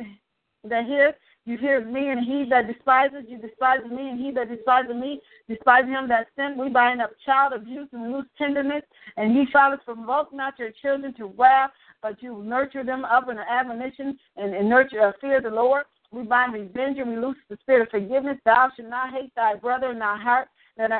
[0.63, 1.13] that hears
[1.45, 5.21] you hear me, and he that despises you despises me, and he that despises me
[5.47, 6.57] despises him that sent.
[6.57, 8.81] We bind up child abuse and loose tenderness.
[9.15, 11.69] And ye fathers provoke not your children to wrath,
[12.05, 15.49] but you nurture them up in an admonition and, and nurture uh, fear of the
[15.49, 15.85] Lord.
[16.11, 18.37] We bind revenge and we loose the spirit of forgiveness.
[18.45, 20.91] Thou shalt not hate thy brother in thy heart, and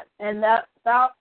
[0.41, 1.11] that thou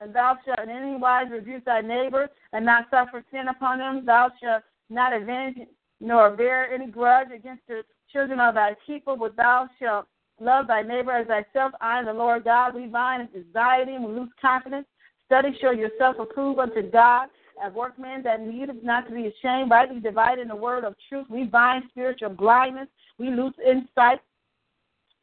[0.00, 4.06] and thou shalt in any wise rebuke thy neighbor, and not suffer sin upon them.
[4.06, 5.58] Thou shalt not avenge
[5.98, 10.06] nor bear any grudge against the children of thy people, but thou shalt
[10.40, 11.72] love thy neighbor as thyself.
[11.80, 12.76] I am the Lord God.
[12.76, 14.86] We bind anxiety and we lose confidence.
[15.26, 17.26] Study, show yourself approved unto God.
[17.64, 21.26] As workmen that need not to be ashamed, rightly dividing the word of truth.
[21.30, 22.88] We bind spiritual blindness.
[23.18, 24.20] We lose insight.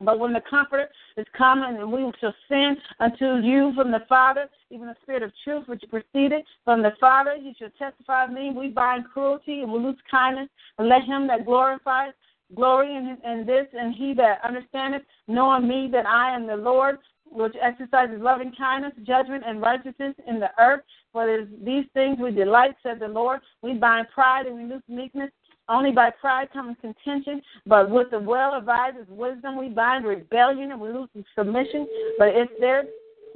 [0.02, 4.46] But when the Comforter is coming, and we shall send unto you from the Father,
[4.70, 8.52] even the Spirit of truth which proceeded from the Father, he shall testify of me.
[8.56, 10.48] We bind cruelty and we lose kindness,
[10.78, 12.14] and let him that glorifies
[12.56, 17.00] glory in, in this, and he that understandeth, knowing me that I am the Lord,
[17.32, 20.82] which exercises loving kindness, judgment, and righteousness in the earth.
[21.14, 23.42] For these things we delight, said the Lord.
[23.62, 25.32] We bind pride and we lose meekness.
[25.68, 30.82] Only by pride comes contention, but with the well advised wisdom we bind rebellion and
[30.82, 31.88] we lose submission.
[32.18, 32.86] But if there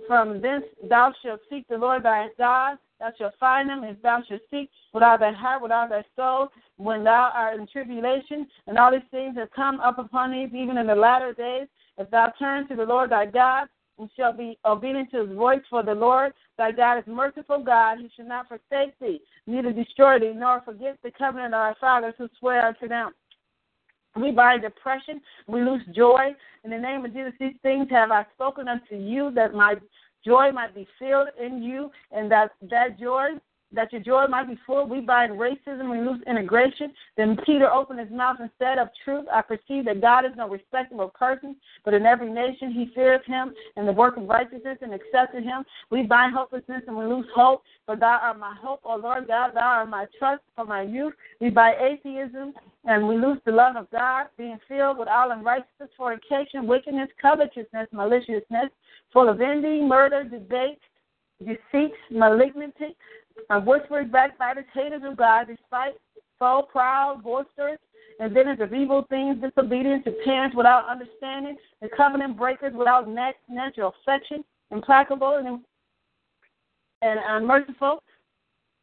[0.07, 4.23] from thence thou shalt seek the Lord thy God, thou shalt find him, if thou
[4.27, 8.47] shalt seek with all thy heart, with all thy soul, when thou art in tribulation,
[8.65, 12.09] and all these things have come up upon thee, even in the latter days, if
[12.09, 13.67] thou turn to the Lord thy God,
[13.99, 17.99] and shall be obedient to his voice, for the Lord thy God is merciful God,
[17.99, 22.15] he shall not forsake thee, neither destroy thee, nor forget the covenant of our fathers
[22.17, 23.11] who swear unto them.
[24.15, 26.35] We bind depression, we lose joy.
[26.63, 29.75] In the name of Jesus, these things have I spoken unto you, that my
[30.23, 33.29] joy might be filled in you, and that that joy
[33.73, 34.87] that your joy might be full.
[34.87, 36.93] We bind racism, we lose integration.
[37.17, 40.49] Then Peter opened his mouth and said, Of truth, I perceive that God is no
[40.49, 44.77] respecter of persons, but in every nation he fears him and the work of righteousness
[44.81, 45.63] and accepted him.
[45.89, 47.63] We bind hopelessness and we lose hope.
[47.85, 51.13] For thou art my hope, O Lord God, thou art my trust for my youth.
[51.41, 52.53] We bind atheism
[52.85, 57.87] and we lose the love of God, being filled with all unrighteousness, fornication, wickedness, covetousness,
[57.91, 58.69] maliciousness,
[59.11, 60.79] full of envy, murder, debate,
[61.39, 62.95] deceit, malignity,
[63.49, 65.93] of whispering backbiters, haters of God, despite
[66.39, 67.79] foe, proud, boisterous,
[68.19, 73.07] and then of evil things, disobedient to parents without understanding, the covenant breakers without
[73.49, 75.59] natural affection, implacable and,
[77.01, 78.01] and unmerciful,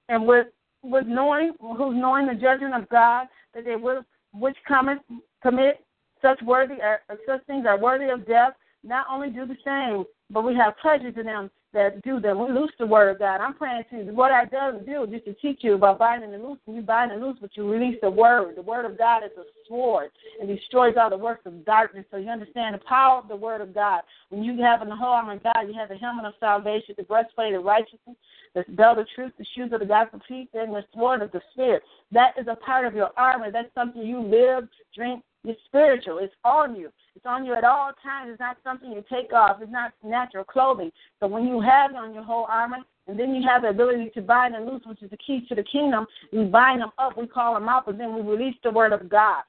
[0.08, 0.46] and with
[0.82, 4.98] with knowing who's knowing the judgment of God that they will which commit
[5.42, 5.84] commit
[6.22, 10.42] such worthy uh, such things are worthy of death, not only do the same, but
[10.42, 12.37] we have pleasure to them that do that.
[12.37, 13.40] We loose the word of God.
[13.40, 16.74] I'm praying to what I does do just to teach you about binding and loosing.
[16.74, 18.56] You bind and loose, but you release the word.
[18.56, 22.04] The word of God is a sword and destroys all the works of darkness.
[22.11, 24.02] So you understand the power of the word of God.
[24.30, 27.04] When you have the whole armor of God, you have the helmet of salvation, the
[27.04, 28.16] breastplate of righteousness,
[28.54, 31.40] the belt of truth, the shoes of the gospel peace, and the sword of the
[31.52, 31.83] spirit.
[32.11, 33.50] That is a part of your armor.
[33.50, 36.18] That's something you live, drink, it's spiritual.
[36.18, 36.90] It's on you.
[37.16, 38.31] It's on you at all times.
[38.31, 39.59] It's not something you take off.
[39.61, 40.90] It's not natural clothing.
[41.18, 44.11] So when you have it on your whole armor, and then you have the ability
[44.14, 47.18] to bind and loose, which is the key to the kingdom, we bind them up,
[47.18, 49.42] we call them out, but then we release the word of God.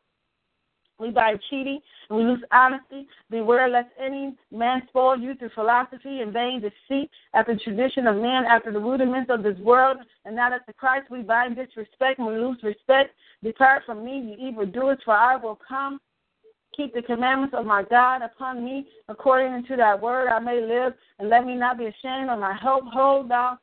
[0.97, 3.07] We bind cheating and we lose honesty.
[3.29, 8.17] Beware lest any man spoil you through philosophy and vain deceit, after the tradition of
[8.17, 11.09] men, after the rudiments of this world, and not after Christ.
[11.09, 13.15] We bind disrespect and we lose respect.
[13.43, 15.99] Depart from me, you evildoers, for I will come.
[16.75, 20.93] Keep the commandments of my God upon me, according to that word I may live,
[21.19, 22.85] and let me not be ashamed of my hope.
[22.93, 23.57] Hold thou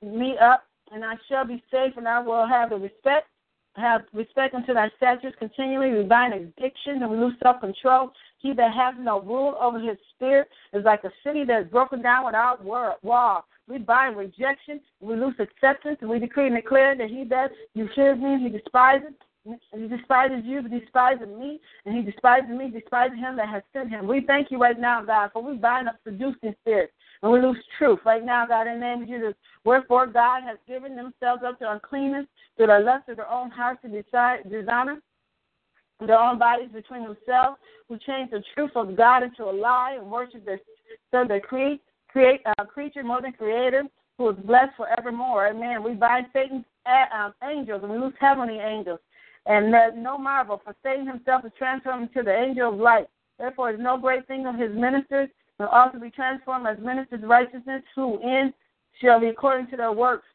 [0.00, 3.26] me up, and I shall be safe, and I will have the respect
[3.74, 5.92] have respect unto thy statutes continually.
[5.92, 8.10] We bind addiction and we lose self control.
[8.38, 12.02] He that has no rule over his spirit is like a city that is broken
[12.02, 13.46] down without wall.
[13.68, 17.88] We bind rejection, we lose acceptance, and we decree and declare that he that you
[17.94, 19.12] hears me, he despises.
[19.44, 23.90] He despises you, but despises me, and he despises me, despises him that has sent
[23.90, 24.06] him.
[24.06, 27.56] We thank you right now, God, for we bind up seducing spirits and we lose
[27.78, 29.34] truth right now, God, in the name of Jesus.
[29.64, 32.26] Wherefore, God has given themselves up to uncleanness,
[32.58, 35.00] to the lust of their own hearts to decide, dishonor
[36.00, 40.10] their own bodies between themselves, who change the truth of God into a lie and
[40.10, 40.60] worship their
[41.12, 43.84] so they create create a creature more than creator,
[44.18, 45.46] who is blessed forevermore.
[45.46, 45.82] Amen.
[45.82, 48.98] We bind Satan's um, angels and we lose heavenly angels.
[49.46, 49.72] And
[50.02, 53.08] no marvel, for Satan himself is transformed into the angel of light.
[53.38, 55.28] Therefore, is no great thing of his ministers
[55.58, 58.52] will also be transformed as ministers of righteousness, who in
[59.00, 60.26] shall be according to their works.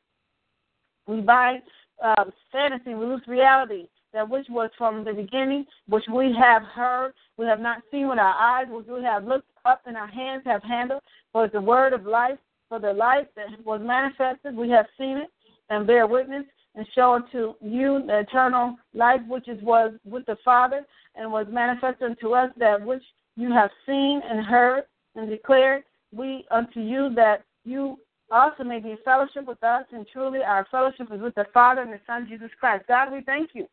[1.07, 1.61] We bind
[2.03, 7.13] uh, fantasy, we lose reality, that which was from the beginning, which we have heard,
[7.37, 10.43] we have not seen with our eyes, which we have looked up and our hands
[10.45, 11.01] have handled.
[11.31, 12.37] For the word of life,
[12.69, 15.29] for the life that was manifested, we have seen it
[15.69, 16.45] and bear witness
[16.77, 21.47] and show unto you the eternal life which is was with the Father and was
[21.49, 23.03] manifested unto us that which
[23.35, 24.83] you have seen and heard
[25.15, 27.97] and declared we unto you that you
[28.31, 31.81] also may be in fellowship with us and truly our fellowship is with the Father
[31.81, 32.85] and the Son Jesus Christ.
[32.87, 33.67] God, we thank you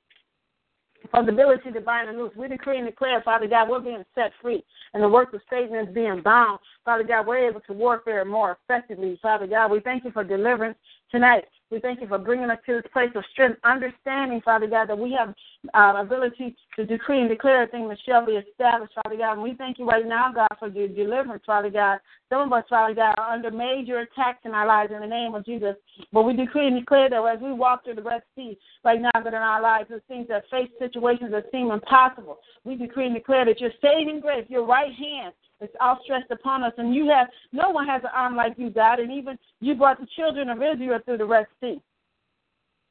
[1.10, 2.32] for the ability to bind and loose.
[2.36, 5.76] We decree and declare, Father God, we're being set free, and the work of Satan
[5.76, 6.60] is being bound.
[6.84, 9.18] Father God, we're able to warfare more effectively.
[9.20, 10.78] Father God, we thank you for deliverance
[11.10, 11.44] tonight.
[11.74, 14.96] We thank you for bringing us to this place of strength, understanding, Father God, that
[14.96, 15.34] we have
[15.74, 19.32] uh, ability to decree and declare a thing that shall be established, Father God.
[19.32, 21.98] And we thank you right now, God, for your deliverance, Father God.
[22.30, 25.34] Some of us, Father God, are under major attacks in our lives in the name
[25.34, 25.74] of Jesus.
[26.12, 29.10] But we decree and declare that as we walk through the Red Sea right now,
[29.12, 32.38] that in our lives, it seems that face situations that seem impossible.
[32.62, 35.34] We decree and declare that your saving grace, your right hand,
[35.64, 36.72] is outstretched upon us.
[36.78, 39.00] And you have no one has an arm like you, God.
[39.00, 41.80] And even you brought the children of Israel through the Red Sea.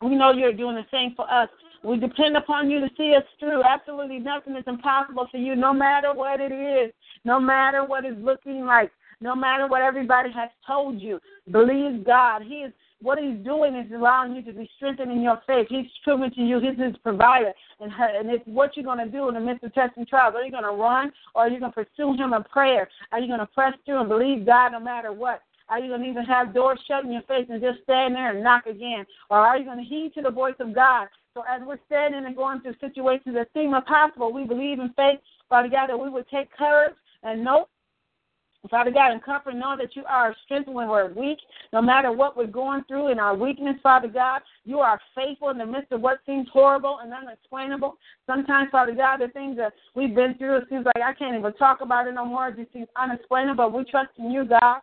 [0.02, 1.50] We know you're doing the same for us.
[1.84, 3.64] We depend upon you to see us through.
[3.64, 6.94] Absolutely nothing is impossible for you, no matter what it is,
[7.26, 11.20] no matter what it's looking like, no matter what everybody has told you.
[11.52, 12.42] Believe God.
[12.42, 12.74] He is
[13.04, 15.68] what he's doing is allowing you to be strengthened in your faith.
[15.70, 17.52] He's proving to you he's his provider.
[17.80, 20.36] And, and it's what you're going to do in the midst of testing trials.
[20.36, 22.88] Are you going to run or are you going to pursue him in prayer?
[23.12, 25.42] Are you going to press through and believe God no matter what?
[25.70, 28.32] Are you going to even have doors shut in your face and just stand there
[28.32, 29.06] and knock again?
[29.30, 31.08] Or are you going to heed to the voice of God?
[31.34, 35.20] So as we're standing and going through situations that seem impossible, we believe in faith,
[35.50, 36.94] Father God, that we would take courage
[37.24, 37.68] and know
[38.70, 41.40] Father God, and comfort, know that you are our strength when we're weak,
[41.74, 44.42] no matter what we're going through in our weakness, Father God.
[44.64, 47.98] You are faithful in the midst of what seems horrible and unexplainable.
[48.26, 51.54] Sometimes, Father God, the things that we've been through, it seems like I can't even
[51.54, 52.48] talk about it no more.
[52.50, 53.56] It just seems unexplainable.
[53.70, 54.80] But we trust in you, God.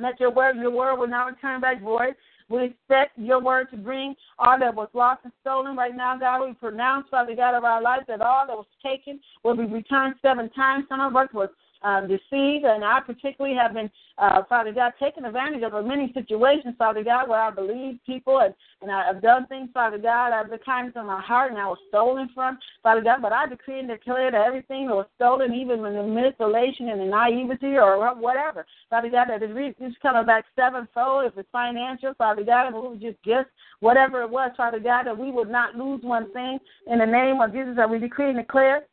[0.00, 2.14] Let your word, your word will not return back void.
[2.48, 6.46] We expect your word to bring all that was lost and stolen right now, God.
[6.46, 10.14] We pronounce, Father God, of our lives that all that was taken will be returned
[10.22, 10.84] seven times.
[10.88, 11.48] Some of us was
[11.86, 16.12] um, deceived, and I particularly have been, uh, Father God, taken advantage of in many
[16.12, 20.46] situations, Father God, where I believe people and, and I've done things, Father God, out
[20.46, 23.22] of the kindness of my heart, and I was stolen from, Father God.
[23.22, 27.00] But I decree and declare that everything that was stolen, even in the manipulation and
[27.00, 31.26] the naivety or whatever, Father God, that it's coming back sevenfold.
[31.26, 35.06] If it's financial, Father God, if it was just gifts, whatever it was, Father God,
[35.06, 36.58] that we would not lose one thing
[36.88, 38.86] in the name of Jesus, that we decree and declare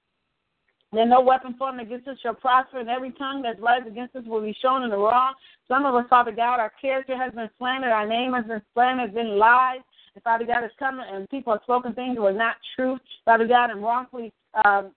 [0.97, 4.23] then no weapon formed against us shall prosper, and every tongue that rises against us
[4.25, 5.33] will be shown in the wrong.
[5.67, 9.13] Some of us, Father God, our character has been slandered, our name has been slandered,
[9.13, 9.79] been lies.
[10.15, 12.99] And Father God has come and people have spoken things that were not true.
[13.25, 14.31] Father God, and wrongfully
[14.63, 14.91] um,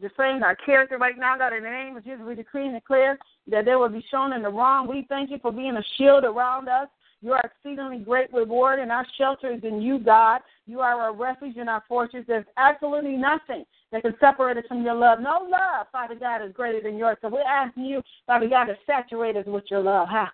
[0.00, 3.18] defamed our character right now, God, in the name of Jesus, we decree and declare
[3.48, 4.88] that they will be shown in the wrong.
[4.88, 6.88] We thank you for being a shield around us.
[7.20, 10.40] You are exceedingly great reward, and our shelter is in you, God.
[10.66, 12.24] You are our refuge and our fortress.
[12.26, 15.20] There's absolutely nothing that can separate us from your love.
[15.20, 17.18] No love, Father God, is greater than yours.
[17.20, 20.08] So we're asking you, Father God, to saturate us with your love.
[20.12, 20.32] That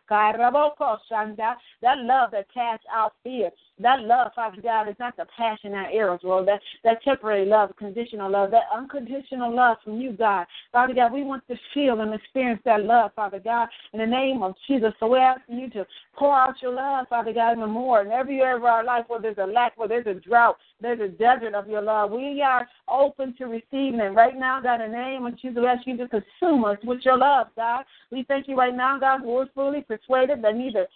[1.99, 3.51] love that casts out fear.
[3.81, 6.49] That love, Father God, is not the passion that arrows, Lord.
[6.49, 10.47] That, that temporary love, conditional love, that unconditional love from you, God.
[10.73, 14.43] Father God, we want to feel and experience that love, Father God, in the name
[14.43, 14.93] of Jesus.
[14.99, 15.87] So we're asking you to
[16.17, 19.21] pour out your love, Father God, even more in every area of our life where
[19.21, 22.13] there's a lack, where there's a drought, there's a desert of your love.
[22.13, 25.59] We are open to receiving it right now, God, in the name of Jesus.
[25.59, 27.85] We ask you to consume us with your love, God.
[28.11, 30.87] We thank you right now, God, we're fully persuaded that neither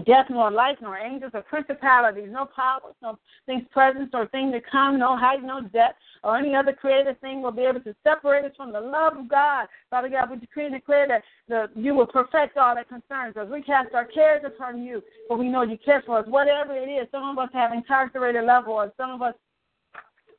[0.00, 4.60] death nor life nor angels or principalities, no powers, no things present or things to
[4.60, 8.44] come, no height, no depth, or any other created thing will be able to separate
[8.44, 9.66] us from the love of God.
[9.90, 13.48] Father God, we decree and declare that the, you will perfect all that concerns us.
[13.50, 16.26] We cast our cares upon you, for we know you care for us.
[16.26, 19.34] Whatever it is, some of us have incarcerated loved ones, some of us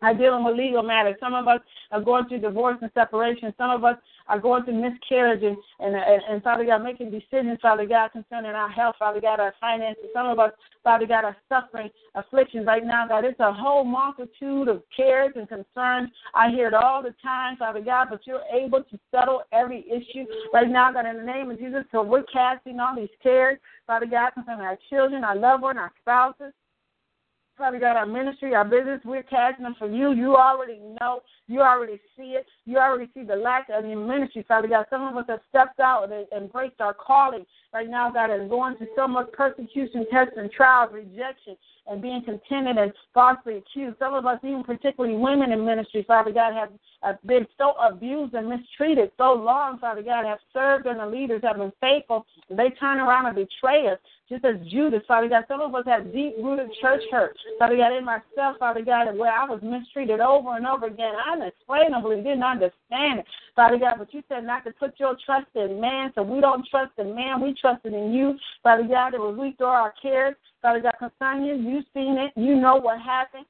[0.03, 1.15] are dealing with legal matters.
[1.19, 1.59] Some of us
[1.91, 3.53] are going through divorce and separation.
[3.57, 3.97] Some of us
[4.27, 8.51] are going through miscarriage and, and, and, and Father God, making decisions, Father God, concerning
[8.51, 10.05] our health, Father God, our finances.
[10.13, 10.51] Some of us,
[10.83, 13.25] Father God, are suffering afflictions right now, God.
[13.25, 16.09] It's a whole multitude of cares and concerns.
[16.35, 20.25] I hear it all the time, Father God, but you're able to settle every issue
[20.53, 21.83] right now, God, in the name of Jesus.
[21.91, 25.91] So we're casting all these cares, Father God, concerning our children, our loved ones, our
[26.01, 26.53] spouses
[27.57, 30.11] Father God, our ministry, our business, we're casting them for you.
[30.11, 31.21] You already know.
[31.47, 32.45] You already see it.
[32.65, 34.85] You already see the lack of your ministry, Father God.
[34.89, 37.45] Some of us have stepped out and embraced our calling.
[37.73, 41.57] Right now, God, is going through so much persecution, tests, and trials, rejection,
[41.87, 43.97] and being contented and falsely accused.
[43.97, 46.69] Some of us, even particularly women in ministry, Father God, have,
[47.01, 51.41] have been so abused and mistreated so long, Father God, have served and the leaders
[51.43, 52.27] have been faithful.
[52.47, 53.97] They turn around and betray us
[54.29, 55.45] just as Judas, Father God.
[55.47, 59.31] Some of us have deep rooted church hurt, Father God, in myself, Father God, where
[59.31, 61.13] I was mistreated over and over again.
[61.15, 63.25] I unexplainably didn't understand it,
[63.55, 66.65] Father God, but you said not to put your trust in man, so we don't
[66.69, 70.35] trust in man, we trusted in you, Father God, that was we throw our cares,
[70.61, 71.55] Father God, concerning you.
[71.55, 73.45] You've seen it, you know what happened.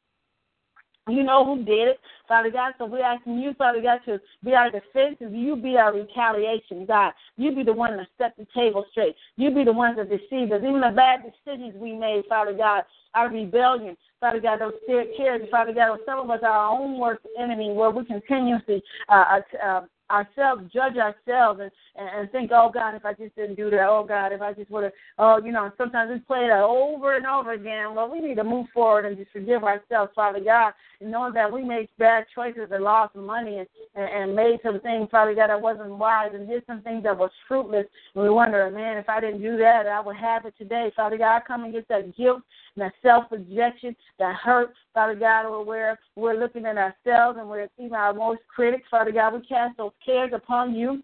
[1.09, 1.99] You know who did it,
[2.29, 2.73] Father God.
[2.77, 6.85] So we're asking you, Father God, to be our defense and you be our retaliation,
[6.85, 7.11] God.
[7.35, 9.15] You be the one to set the table straight.
[9.35, 10.61] You be the ones that deceive us.
[10.61, 12.83] Even the bad decisions we made, Father God,
[13.15, 14.73] our rebellion, Father God, those
[15.17, 19.41] cares, Father God, some of us are our own worst enemy where we continuously uh,
[19.61, 23.87] uh, ourselves, judge ourselves, and, and think, oh God, if I just didn't do that,
[23.87, 27.15] oh God, if I just would have, oh, you know, sometimes we play that over
[27.15, 27.95] and over again.
[27.95, 31.51] Well, we need to move forward and just forgive ourselves, Father God, and knowing that
[31.51, 35.49] we made bad choices and lost money and, and, and made some things, Father God,
[35.49, 37.85] that wasn't wise and did some things that was fruitless.
[38.15, 40.91] And we wonder, man, if I didn't do that, I would have it today.
[40.95, 42.41] Father God, I come against that guilt
[42.75, 47.67] and that self rejection, that hurt, Father God, where we're looking at ourselves and we're
[47.77, 51.03] even our most critics, Father God, we cast those cares upon you.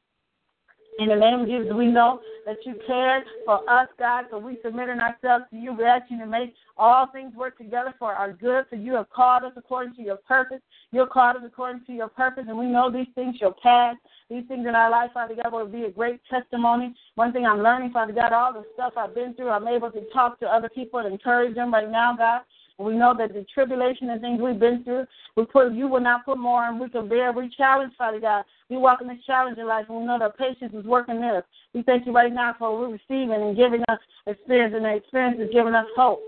[0.99, 4.57] In the name of Jesus, we know that you cared for us, God, so we
[4.61, 5.71] submitting ourselves to you.
[5.71, 9.09] We ask you to make all things work together for our good, for you have
[9.09, 10.59] called us according to your purpose.
[10.91, 13.95] You have called us according to your purpose, and we know these things shall pass.
[14.29, 16.93] These things in our life, Father God, will be a great testimony.
[17.15, 20.01] One thing I'm learning, Father God, all the stuff I've been through, I'm able to
[20.11, 22.41] talk to other people and encourage them right now, God.
[22.79, 25.05] We know that the tribulation and things we've been through,
[25.35, 27.33] we put you will not put more and we can bear.
[27.33, 28.45] We challenge, Father God.
[28.69, 31.23] We walk in this challenge in life and we know that patience is working in
[31.23, 31.43] us.
[31.73, 35.39] We thank you right now for we're receiving and giving us experience and the experience
[35.41, 36.21] is giving us hope.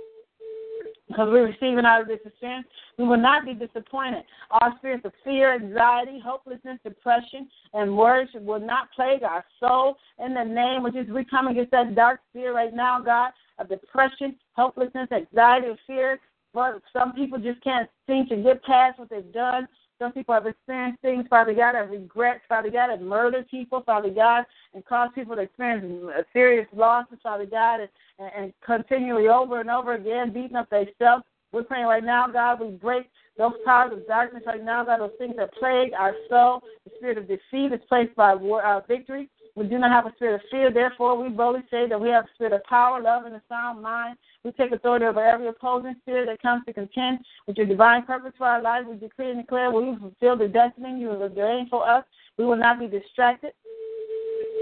[1.07, 4.23] Because we're receiving out of this experience, we will not be disappointed.
[4.49, 9.97] Our spirits of fear, anxiety, hopelessness, depression, and worry will not plague our soul.
[10.23, 13.67] In the name of Jesus, we come against that dark spirit right now, God, of
[13.67, 16.19] depression, hopelessness, anxiety, and fear,
[16.53, 19.67] but some people just can't seem to get past what they've done.
[19.99, 24.09] Some people have experienced things, Father God, have regrets, Father God, have murdered people, Father
[24.09, 29.69] God, and caused people to experience serious losses, Father God, and, and continually over and
[29.69, 31.23] over again beating up themselves.
[31.51, 35.11] We're praying right now, God, we break those powers of darkness right now, God, those
[35.17, 36.61] things that plague our soul.
[36.85, 39.29] The spirit of defeat is placed by war, our victory.
[39.55, 40.71] We do not have a spirit of fear.
[40.71, 43.81] Therefore, we boldly say that we have a spirit of power, love, and a sound
[43.81, 44.17] mind.
[44.43, 48.33] We take authority over every opposing spirit that comes to contend with your divine purpose
[48.37, 48.87] for our lives.
[48.89, 52.05] We decree and declare we will fulfill the destiny you have ordained for us.
[52.37, 53.51] We will not be distracted.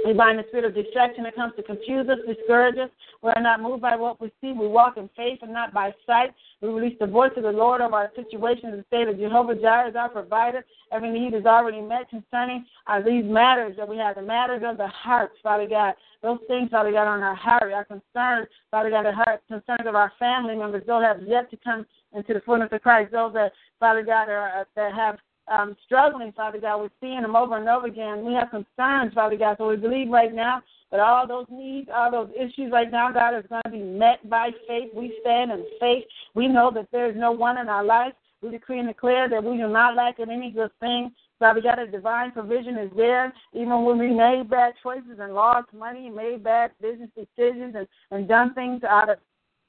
[0.05, 2.89] We bind the spirit of distraction that comes to confuse us, discourage us.
[3.21, 4.53] We are not moved by what we see.
[4.53, 6.33] We walk in faith and not by sight.
[6.61, 9.89] We release the voice of the Lord over our situations and say that Jehovah Jireh
[9.89, 10.65] is our provider.
[10.91, 14.77] Every need is already met concerning uh, these matters that we have, the matters of
[14.77, 15.95] the heart, Father God.
[16.21, 19.95] Those things, Father God, on our heart, our concerns, Father God, the heart concerns of
[19.95, 23.11] our family members, those have yet to come into the fullness of Christ.
[23.11, 25.17] Those that, Father God, are, that have
[25.49, 26.79] um, struggling, Father God.
[26.79, 28.25] We're seeing them over and over again.
[28.25, 29.55] We have concerns, Father God.
[29.57, 33.37] So we believe right now that all those needs, all those issues right now, God,
[33.37, 34.89] is going to be met by faith.
[34.93, 36.05] We stand in faith.
[36.35, 38.13] We know that there is no one in our life.
[38.41, 41.11] We decree and declare that we do not lack in any good thing.
[41.39, 43.33] Father God, a divine provision is there.
[43.53, 48.27] Even when we made bad choices and lost money, made bad business decisions, and, and
[48.27, 49.17] done things out of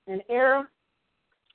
[0.06, 0.68] an error,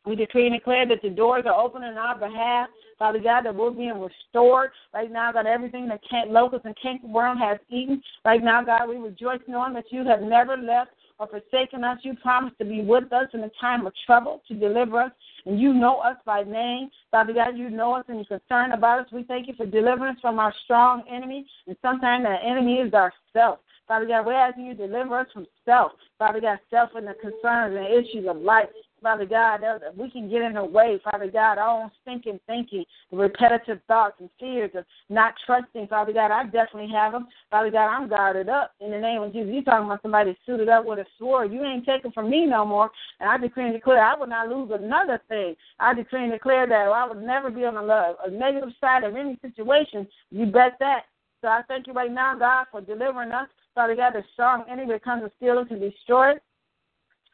[0.06, 2.70] we decree and declare that the doors are open on our behalf.
[2.98, 4.72] Father God, that we're being restored.
[4.94, 8.02] Right now, God, everything that can't locust and canker worm has eaten.
[8.24, 12.00] Right now, God, we rejoice knowing that you have never left or forsaken us.
[12.04, 15.12] You promised to be with us in a time of trouble to deliver us.
[15.46, 16.90] And you know us by name.
[17.12, 19.12] Father God, you know us and you're concerned about us.
[19.12, 21.46] We thank you for delivering us from our strong enemy.
[21.68, 23.60] And sometimes that enemy is ourself.
[23.88, 25.92] Father God, we're asking you to deliver us from self.
[26.18, 28.70] Father God, self and the concerns and issues of life.
[29.06, 29.62] Father God,
[29.96, 34.16] we can get in the way, Father God, our own thinking, thinking, the repetitive thoughts
[34.20, 36.32] and fears of not trusting, Father God.
[36.32, 37.28] I definitely have them.
[37.52, 39.52] Father God, I'm guarded up in the name of Jesus.
[39.54, 41.54] You're talking about somebody suited up with a sword.
[41.54, 42.90] You ain't taking from me no more.
[43.20, 45.56] And I decree and declare I will not lose another thing.
[45.80, 49.16] I decree and declare that I will never be on the a negative side of
[49.16, 50.08] any situation.
[50.32, 51.04] You bet that.
[51.42, 53.50] So I thank you right now, God, for delivering us.
[53.76, 56.44] Father God, the strong enemy that comes to steal and to destroy it.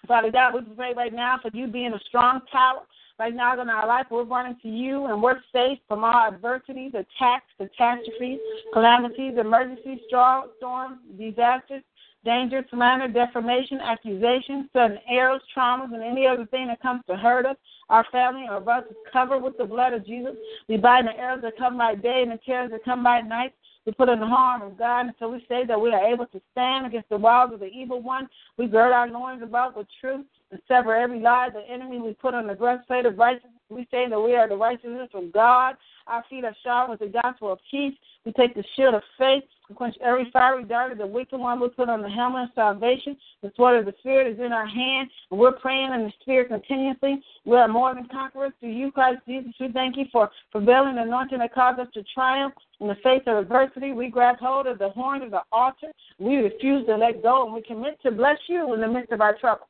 [0.07, 2.81] Father God, we pray right now for you being a strong tower
[3.21, 6.93] Right now in our life, we're running to you and we're safe from all adversities,
[6.95, 8.39] attacks, catastrophes,
[8.73, 11.83] calamities, emergencies, storms, disasters,
[12.25, 17.45] danger, slander, defamation, accusations, sudden errors, traumas, and any other thing that comes to hurt
[17.45, 17.57] us,
[17.89, 20.35] our family, or us is covered with the blood of Jesus.
[20.67, 23.53] We bind the arrows that come by day and the terrors that come by night.
[23.85, 26.41] We put in the harm of God until we say that we are able to
[26.51, 28.29] stand against the wiles of the evil one.
[28.57, 31.99] We gird our loins about with truth and sever every lie of the enemy.
[31.99, 33.53] We put on the breastplate of righteousness.
[33.69, 35.75] We say that we are the righteousness of God.
[36.05, 37.95] Our feet are shod with the gospel of peace.
[38.23, 39.43] We take the shield of faith
[39.75, 41.59] quench every fiery dart of the wicked one.
[41.59, 43.17] We put on the helmet of salvation.
[43.41, 46.49] The sword of the Spirit is in our hand, and we're praying in the Spirit
[46.49, 47.21] continuously.
[47.45, 49.53] We are more than conquerors through you, Christ Jesus.
[49.59, 53.37] We thank you for prevailing anointing that caused us to triumph in the face of
[53.37, 53.93] adversity.
[53.93, 55.91] We grab hold of the horn of the altar.
[56.19, 59.21] We refuse to let go, and we commit to bless you in the midst of
[59.21, 59.67] our trouble.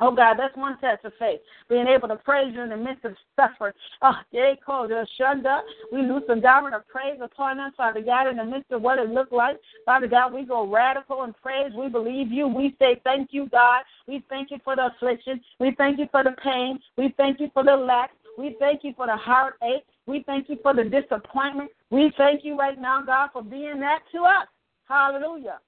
[0.00, 1.40] Oh God, that's one test of faith.
[1.68, 3.72] Being able to praise you in the midst of suffering.
[4.02, 5.60] Oh, they called us shunda.
[5.92, 8.98] We lose the garment of praise upon us, Father God, in the midst of what
[8.98, 9.56] it looked like.
[9.86, 11.72] Father God, we go radical in praise.
[11.78, 12.48] We believe you.
[12.48, 13.82] We say thank you, God.
[14.08, 15.40] We thank you for the affliction.
[15.60, 16.80] We thank you for the pain.
[16.96, 18.10] We thank you for the lack.
[18.36, 19.86] We thank you for the heartache.
[20.06, 21.70] We thank you for the disappointment.
[21.90, 24.48] We thank you right now, God, for being that to us.
[24.88, 25.60] Hallelujah.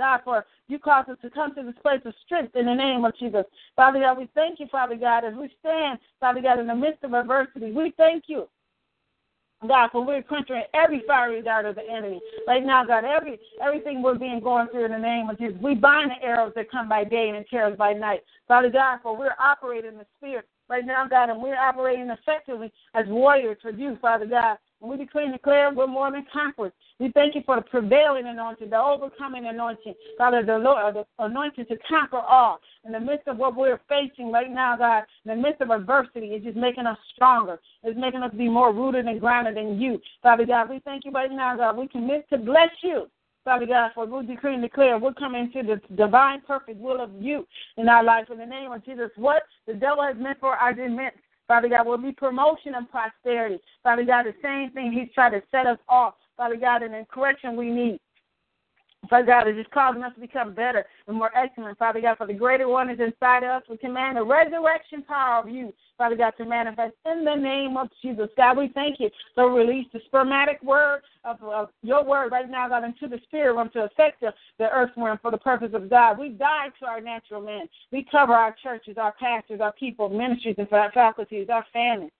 [0.00, 3.04] God, for you cause us to come to this place of strength in the name
[3.04, 3.44] of Jesus.
[3.76, 7.04] Father God, we thank you, Father God, as we stand, Father God, in the midst
[7.04, 7.70] of adversity.
[7.70, 8.48] We thank you.
[9.68, 12.18] God, for we're quenching every fiery dart of the enemy.
[12.48, 15.58] Right now, God, every everything we're being going through in the name of Jesus.
[15.62, 18.20] We bind the arrows that come by day and the terrors by night.
[18.48, 22.72] Father God, for we're operating in the spirit right now, God, and we're operating effectively
[22.94, 24.56] as warriors for you, Father God.
[24.80, 26.72] We decree and declare we're more than conquerors.
[26.98, 31.24] We thank you for the prevailing anointing, the overcoming anointing, Father, the Lord, uh, the
[31.24, 32.60] anointing to conquer all.
[32.84, 36.28] In the midst of what we're facing right now, God, in the midst of adversity,
[36.28, 37.58] it's just making us stronger.
[37.82, 40.00] It's making us be more rooted and grounded in you.
[40.22, 41.76] Father God, we thank you right now, God.
[41.76, 43.06] We commit to bless you.
[43.44, 47.10] Father God, for we decree and declare we're coming to the divine, perfect will of
[47.18, 47.46] you
[47.78, 48.26] in our life.
[48.30, 51.14] In the name of Jesus, what the devil has meant for our demerit,
[51.50, 53.58] Father God, will be promotion and prosperity.
[53.82, 56.14] Father God, the same thing he's trying to set us off.
[56.36, 57.98] Father God, and the correction we need.
[59.08, 61.78] Father God, is just causing us to become better and more excellent.
[61.78, 63.62] Father God, for the greater one is inside of us.
[63.68, 67.88] We command the resurrection power of you, Father God, to manifest in the name of
[68.02, 68.28] Jesus.
[68.36, 69.08] God, we thank you.
[69.34, 73.54] So release the spermatic word of, of your word right now, God, into the spirit
[73.54, 76.18] realm to affect the, the earth realm for the purpose of God.
[76.18, 77.68] We die to our natural man.
[77.90, 82.12] We cover our churches, our pastors, our people, ministries, and faculties, our families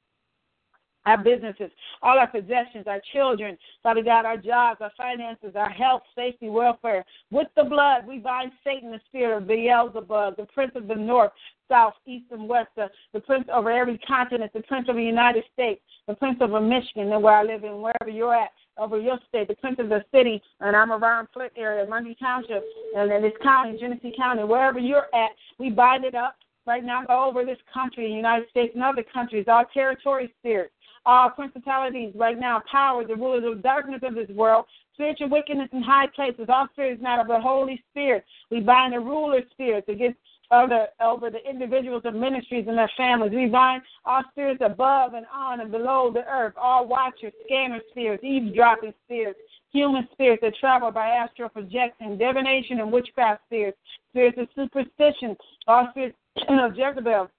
[1.06, 1.70] our businesses,
[2.02, 7.04] all our possessions, our children, Father God, our jobs, our finances, our health, safety, welfare.
[7.30, 11.32] With the blood, we bind Satan, the spirit of Beelzebub, the prince of the north,
[11.68, 15.44] south, east, and west, the, the prince over every continent, the prince of the United
[15.52, 19.18] States, the prince over Michigan, and where I live in, wherever you're at, over your
[19.28, 22.64] state, the prince of the city, and I'm around Flint area, Mundy Township,
[22.96, 26.36] and in this county, Genesee County, wherever you're at, we bind it up
[26.66, 30.72] right now all over this country, the United States and other countries, our territory spirits
[31.06, 35.82] all principalities right now, powers, the rulers of darkness of this world, spiritual wickedness in
[35.82, 38.24] high places, all spirits not of the Holy Spirit.
[38.50, 40.18] We bind the ruler spirits against
[40.50, 43.32] other over the individuals of ministries and their families.
[43.32, 48.24] We bind all spirits above and on and below the earth, all watchers, scanner spirits,
[48.24, 49.38] eavesdropping spirits,
[49.72, 53.78] human spirits that travel by astral projection, divination and witchcraft spirits,
[54.10, 55.36] spirits of superstition,
[55.68, 56.16] all spirits
[56.48, 57.30] of Jezebel,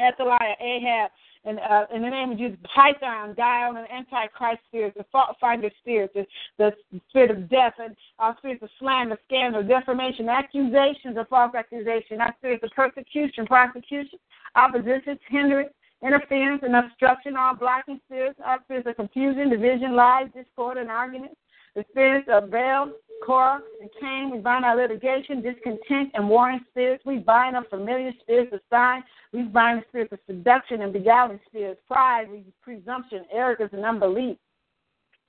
[0.00, 1.10] Athaliah, Ahab,
[1.46, 5.70] and uh, in the name of Jesus, Python, Dial, and Antichrist spirits, the fault finder
[5.78, 6.26] spirits, the,
[6.58, 12.20] the spirit of death, and our spirits of slander, scandal, defamation, accusations of false accusation,
[12.20, 14.18] our spirits of persecution, prosecution,
[14.56, 15.70] opposition, hindrance,
[16.02, 21.36] interference, and obstruction, all blocking spirits, our spirits of confusion, division, lies, discord, and arguments,
[21.76, 22.90] the spirits of Baal,
[23.24, 24.30] Korah, and Cain.
[24.32, 27.04] We bind our litigation, discontent, and warring spirits.
[27.04, 29.04] We bind up familiar spirits of sign.
[29.32, 32.28] We bind the spirits of seduction and beguiling spirits, pride,
[32.62, 34.38] presumption, arrogance, and unbelief,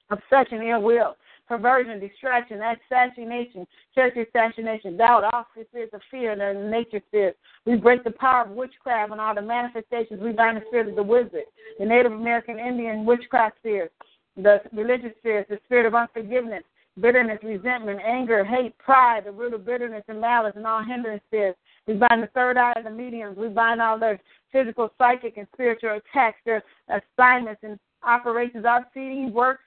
[0.09, 1.17] obsession, ill will,
[1.49, 7.37] perversion, distraction, assassination, church assassination, doubt, all spirits of fear and the nature spirits.
[7.65, 10.21] We break the power of witchcraft and all the manifestations.
[10.21, 11.43] We bind the spirit of the wizard,
[11.77, 13.93] the Native American Indian witchcraft spirits
[14.38, 16.63] the religious spirits, the spirit of unforgiveness,
[16.99, 21.59] bitterness, resentment, anger, hate, pride, the root of bitterness and malice, and all hindrance spirits.
[21.88, 23.38] We bind the third eye of the mediums.
[23.38, 24.19] We bind all their
[24.51, 29.63] physical, psychic, and spiritual attacks, their assignments and operations, seeding, works,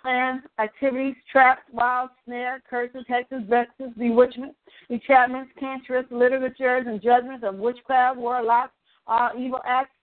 [0.00, 4.56] plans, activities, traps, wiles, snares, curses, hexes, vexes, bewitchments,
[4.90, 8.74] enchantments, cantrips, literatures, and judgments of witchcraft, warlocks,
[9.06, 9.94] all evil acts,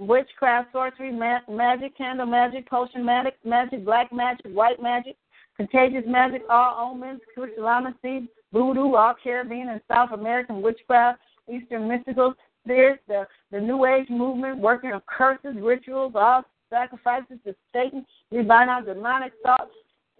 [0.00, 5.16] witchcraft, sorcery, ma- magic, candle magic, potion magic, magic, black magic, white magic,
[5.56, 11.20] contagious magic, all omens, crystallomancy, voodoo, all Caribbean and South American witchcraft,
[11.52, 12.34] Eastern mystical
[12.64, 18.06] spirits, the, the New Age movement, working of curses, rituals, all sacrifices to Satan.
[18.30, 19.72] We out demonic thoughts,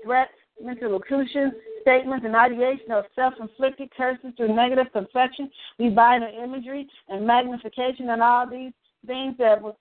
[0.05, 5.51] threats, mental locutions, statements, and ideation of self inflicted curses through negative confession.
[5.78, 8.72] We bind the imagery and magnification and all these
[9.07, 9.74] things that were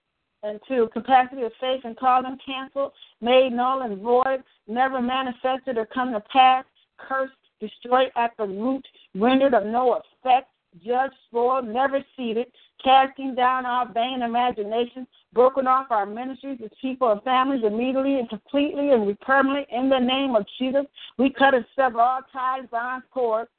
[0.43, 5.85] into capacity of faith and call them canceled, made null and void, never manifested or
[5.85, 6.63] come to pass,
[6.97, 10.49] cursed, destroyed at the root, rendered of no effect,
[10.85, 12.47] judged, spoiled, never seated,
[12.83, 18.29] casting down our vain imaginations, broken off our ministries as people and families immediately and
[18.29, 20.85] completely and permanently in the name of Jesus.
[21.17, 23.49] We cut and sever all ties, bonds, cords,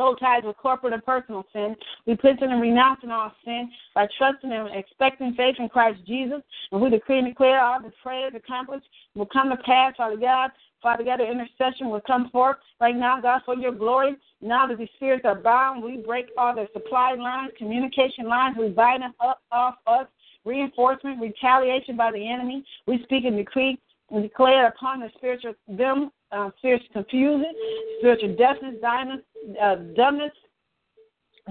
[0.00, 1.76] soul ties with corporate and personal sin,
[2.06, 6.40] We repenting and renouncing all sin by trusting and expecting faith in Christ Jesus.
[6.72, 10.50] And we decree and declare all the prayers accomplished will come to pass, Father God.
[10.82, 14.16] Father God, the intercession will come forth right now, God, for your glory.
[14.40, 18.68] Now that the spirits are bound, we break all the supply lines, communication lines, we
[18.68, 20.06] bind them up off us,
[20.46, 22.64] reinforcement, retaliation by the enemy.
[22.86, 23.78] We speak and decree
[24.10, 27.52] and declare upon the spiritual them, uh, spiritual confusion,
[27.98, 29.20] spiritual deafness, dumbness,
[29.62, 30.32] uh, dumbness,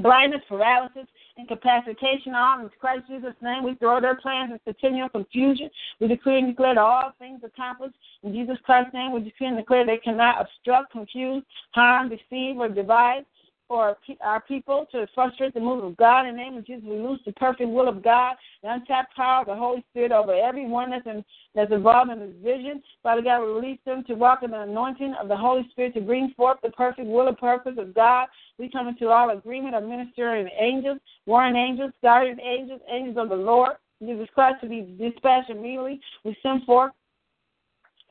[0.01, 1.07] blindness, paralysis,
[1.37, 3.63] incapacitation, all in Christ Jesus' name.
[3.63, 5.69] We throw their plans into continual confusion.
[5.99, 9.13] We decree and declare that all things accomplished in Jesus Christ's name.
[9.13, 13.25] We decree and declare they cannot obstruct, confuse, harm, deceive, or divide
[13.69, 16.25] for our people to frustrate the move of God.
[16.25, 19.41] In the name of Jesus, we lose the perfect will of God, the untapped power
[19.41, 22.81] of the Holy Spirit over everyone that's, in, that's involved in this vision.
[23.03, 26.01] Father God, we release them to walk in the anointing of the Holy Spirit to
[26.01, 28.27] bring forth the perfect will and purpose of God.
[28.57, 30.97] We come into all agreement of ministering angels,
[31.27, 33.73] warring angels, guardian angels, angels of the Lord.
[34.01, 36.01] Jesus Christ to be dispatched immediately.
[36.25, 36.91] We send forth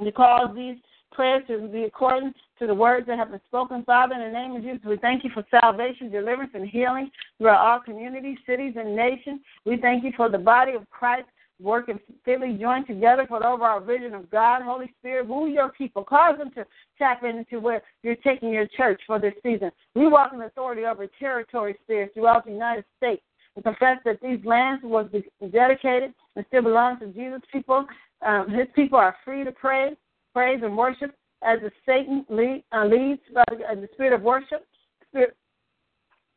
[0.02, 0.76] to cause these
[1.12, 4.14] prayers to be according to the words that have been spoken, Father.
[4.14, 7.80] In the name of Jesus, we thank you for salvation, deliverance, and healing throughout all
[7.80, 9.40] communities, cities, and nations.
[9.64, 11.28] We thank you for the body of Christ
[11.60, 14.62] working fitly joined together for the overall vision of God.
[14.62, 16.04] Holy Spirit, woo your people.
[16.04, 16.64] Cause them to
[16.98, 19.70] tap into where you're taking your church for this season.
[19.94, 23.22] We walk in authority over territory spirits throughout the United States
[23.56, 25.08] and confess that these lands was
[25.52, 27.86] dedicated and still belong to Jesus' people.
[28.24, 29.96] Um, his people are free to pray,
[30.38, 31.12] praise, and worship
[31.42, 34.64] as the Satan lead, uh, leads by the, uh, the spirit of worship,
[35.08, 35.36] spirit,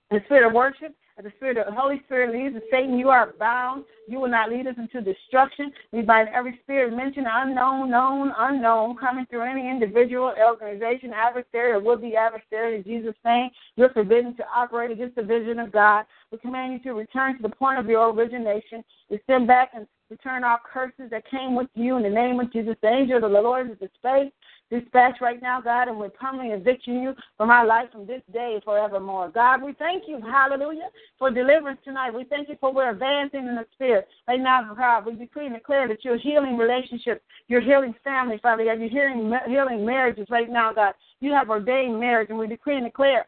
[0.10, 2.56] the spirit of worship, the spirit of the Holy Spirit leads.
[2.56, 3.86] And Satan, you are bound.
[4.08, 5.72] You will not lead us into destruction.
[5.92, 11.80] We bind every spirit mentioned, unknown, known, unknown, coming through any individual, organization, adversary, or
[11.80, 12.78] would-be adversary.
[12.78, 16.06] In Jesus' name, you're forbidden to operate against the vision of God.
[16.32, 18.84] We command you to return to the point of your origination.
[19.12, 22.52] We send back and return all curses that came with you in the name of
[22.54, 22.76] Jesus.
[22.82, 24.32] The angel of the Lord is the space
[24.72, 28.60] dispatch right now, God, and we're permanently evicting you from our life from this day
[28.64, 29.30] forevermore.
[29.30, 30.88] God, we thank you, hallelujah,
[31.20, 32.14] for deliverance tonight.
[32.14, 34.08] We thank you for we're advancing in the spirit.
[34.28, 38.64] Right now, God, we decree and declare that you're healing relationships, you're healing family, Father
[38.64, 40.94] God, you're healing, healing marriages right now, God.
[41.20, 43.28] You have ordained marriage, and we decree and declare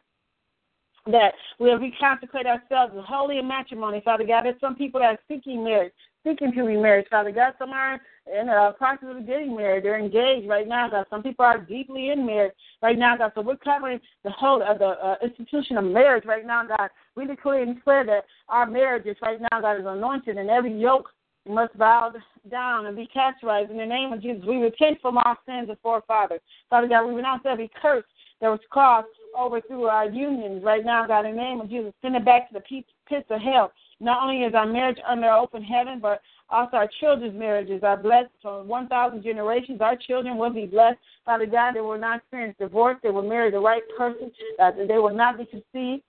[1.07, 4.45] that we'll reconsecrate ourselves with holy and matrimony, Father God.
[4.45, 5.91] There's some people that are seeking marriage
[6.23, 7.53] seeking to be married, Father God.
[7.57, 9.83] Some are in the process of getting married.
[9.83, 11.05] They're engaged right now, God.
[11.09, 13.31] Some people are deeply in marriage right now, God.
[13.35, 16.89] So we're covering the whole of the uh, institution of marriage right now, God.
[17.15, 21.09] We declare and declare that our marriages right now, God, is anointed and every yoke
[21.47, 22.13] must bow
[22.49, 24.43] down and be castrated in the name of Jesus.
[24.47, 26.39] We repent from our sins of forefathers.
[26.69, 28.05] Father God, we renounce every curse
[28.39, 29.07] that was caused
[29.37, 31.93] over through our unions right now, God, in the name of Jesus.
[32.01, 33.71] Send it back to the pits of hell.
[34.03, 38.29] Not only is our marriage under open heaven, but also our children's marriages are blessed
[38.41, 39.81] for 1,000 generations.
[39.81, 40.99] Our children will be blessed.
[41.25, 42.97] Father God, they will not experience divorce.
[43.01, 44.31] They will marry the right person.
[44.59, 46.03] Uh, they will not be conceived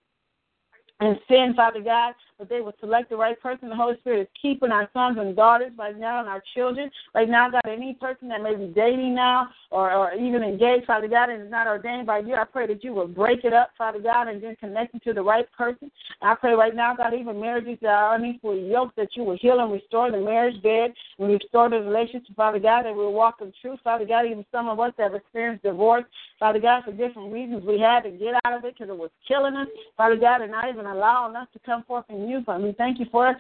[1.01, 3.69] and sin, Father God, but they will select the right person.
[3.69, 6.91] The Holy Spirit is keeping our sons and daughters right now and our children.
[7.15, 11.09] Right now, God, any person that may be dating now or, or even engaged, Father
[11.09, 13.71] God, and is not ordained by you, I pray that you will break it up,
[13.79, 15.91] Father God, and then connect them to the right person.
[16.23, 19.61] I pray right now, God, even marriages that are unequally yoked, that you will heal
[19.61, 23.53] and restore the marriage bed and restore the relationship, Father God, that we'll walk in
[23.61, 26.05] truth, Father God, even some of us that have experienced divorce,
[26.39, 29.11] Father God, for different reasons we had to get out of it because it was
[29.27, 32.41] killing us, Father God, and not even allowing us to come forth in you.
[32.45, 33.37] But we thank you for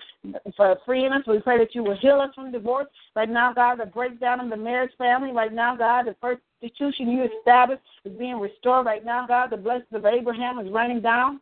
[0.57, 1.23] for freeing us.
[1.27, 2.87] We pray that you will heal us from divorce.
[3.17, 5.33] Right now, God, the breakdown of the marriage family.
[5.33, 8.87] Right now, God, the first institution you established is being restored.
[8.87, 11.41] Right now, God, the blessings of Abraham is running down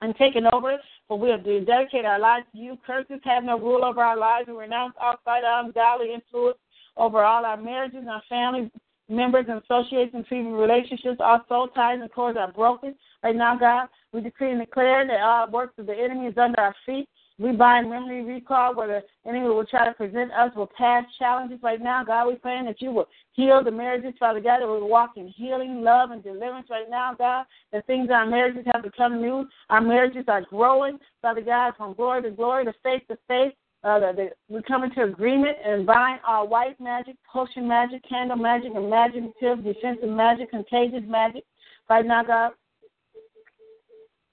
[0.00, 0.76] and taken over.
[1.08, 2.78] For we have dedicated our lives to you.
[2.86, 4.48] Curses have no rule over our lives.
[4.48, 6.58] We renounce outside ungodly influence
[6.96, 8.70] over all our marriages and our family
[9.08, 11.18] members and associates and treating relationships.
[11.20, 12.94] Our soul ties and cords are broken.
[13.22, 16.60] Right now, God, we decree and declare that all works of the enemy is under
[16.60, 17.08] our feet.
[17.36, 21.58] We bind memory recall where the enemy will try to present us with past challenges
[21.64, 22.04] right now.
[22.04, 25.26] God, we praying that you will heal the marriages, Father God, that we walk in
[25.26, 27.46] healing, love, and deliverance right now, God.
[27.72, 29.48] The things our marriages have become new.
[29.68, 33.52] Our marriages are growing, Father God, from glory to glory, to faith to faith.
[33.84, 38.72] Uh, the, we come into agreement and bind our white magic, potion magic, candle magic,
[38.74, 41.44] imaginative, defensive magic, contagious magic.
[41.90, 42.52] Right now, God,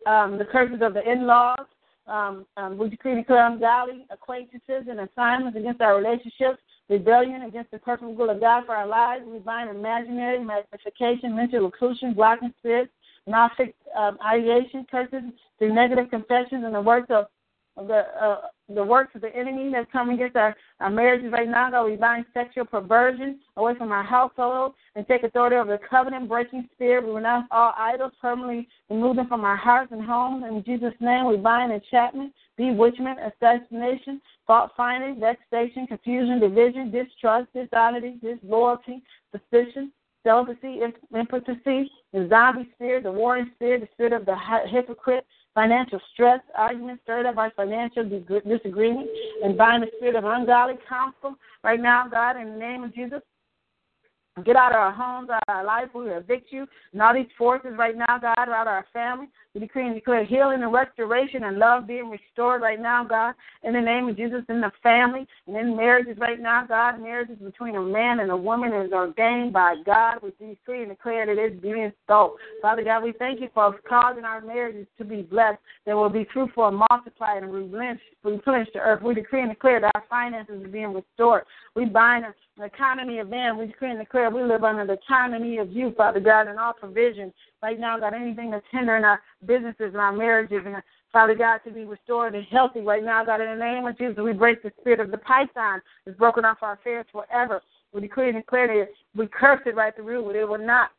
[0.07, 1.67] um, the curses of the in-laws,
[2.07, 7.79] um, um, we decree declare ungodly acquaintances and assignments against our relationships, rebellion against the
[7.79, 9.25] perfect will of God for our lives.
[9.27, 12.91] We bind imaginary magnification, mental occlusion, blocking spirits,
[13.27, 15.23] gnostic um, ideation, curses
[15.59, 17.25] through negative confessions, and the works of
[17.77, 18.41] the uh,
[18.73, 21.69] the works of the enemy that's coming against our, our marriages right now.
[21.69, 26.29] God, we bind sexual perversion away from our household and take authority over the covenant
[26.29, 27.05] breaking spirit.
[27.05, 30.43] We renounce all idols, permanently remove them from our hearts and homes.
[30.47, 38.19] In Jesus' name, we bind enchantment, bewitchment, assassination, fault finding, vexation, confusion, division, distrust, dishonesty,
[38.21, 39.01] disloyalty,
[39.31, 39.91] suspicion,
[40.23, 40.81] celibacy,
[41.13, 44.35] impotency, the zombie spirit, the warring spirit, the spirit of the
[44.69, 49.09] hypocrite financial stress, arguments stirred up by financial disagreement,
[49.43, 53.21] and bind the spirit of ungodly counsel right now, God, in the name of Jesus.
[54.45, 55.89] Get out of our homes, out of our life.
[55.93, 59.27] We evict you and all these forces right now, God, out of our family.
[59.53, 63.73] We decree and declare healing and restoration and love being restored right now, God, in
[63.73, 67.01] the name of Jesus, in the family and in marriages right now, God.
[67.01, 70.19] Marriages between a man and a woman is ordained by God.
[70.23, 72.37] We decree and declare that it's being so.
[72.61, 76.25] Father God, we thank you for causing our marriages to be blessed, that will be
[76.31, 79.03] fruitful and multiplied and replenish, replenish the earth.
[79.03, 81.43] We decree and declare that our finances are being restored.
[81.75, 82.23] We bind
[82.61, 83.57] the economy of man.
[83.57, 86.73] We decree and declare we live under the economy of you, Father God, and all
[86.73, 90.81] provision right now, God, anything that's hindering our businesses and our marriages and
[91.11, 94.17] Father God, to be restored and healthy right now, God, in the name of Jesus,
[94.23, 97.61] we break the spirit of the python that's broken off our affairs forever.
[97.91, 100.91] We decree and declare that we curse it right through, but it will not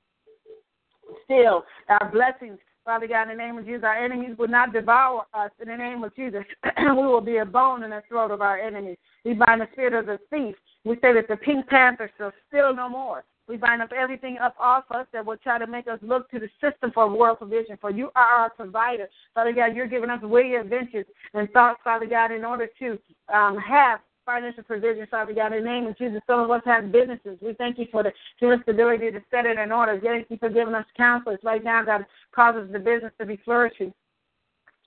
[1.25, 2.59] steal our blessings.
[2.85, 5.51] Father God, in the name of Jesus, our enemies will not devour us.
[5.61, 6.43] In the name of Jesus,
[6.79, 8.99] we will be a bone in the throat of our enemies.
[9.25, 10.57] We bind the spirit of the thief.
[10.85, 13.25] We say that the pink panther shall steal no more.
[13.49, 16.39] We bind up everything up off us that will try to make us look to
[16.39, 17.77] the system for world provision.
[17.81, 19.09] For you are our provider.
[19.35, 22.99] Father God, you're giving us witty adventures and thoughts, Father God, in order to
[23.35, 25.53] um, have financial provision, Father God.
[25.53, 27.39] In the name of Jesus, some of us have businesses.
[27.43, 30.01] We thank you for the give to set it in order.
[30.01, 31.41] Thank you for giving us counselors.
[31.43, 33.93] Right now, God causes the business to be flourishing.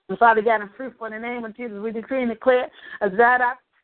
[0.08, 2.70] And Father God, and fruitful in the name of Jesus, we decree and declare
[3.00, 3.10] a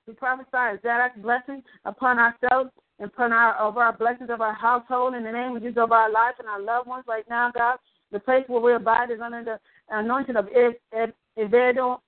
[0.06, 4.54] we prophesy a Zadok blessing upon ourselves and upon our over our blessings of our
[4.54, 7.50] household in the name of Jesus over our life and our loved ones right now,
[7.52, 7.78] God.
[8.10, 11.98] The place where we abide is under the anointing of Obed-Edom.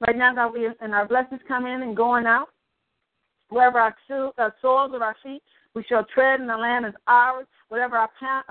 [0.00, 2.48] Right now, God, we and our blessings come in and going out.
[3.48, 5.42] Wherever our, our uh, soles of our feet,
[5.74, 7.46] we shall tread, and the land is ours.
[7.68, 8.10] Whatever our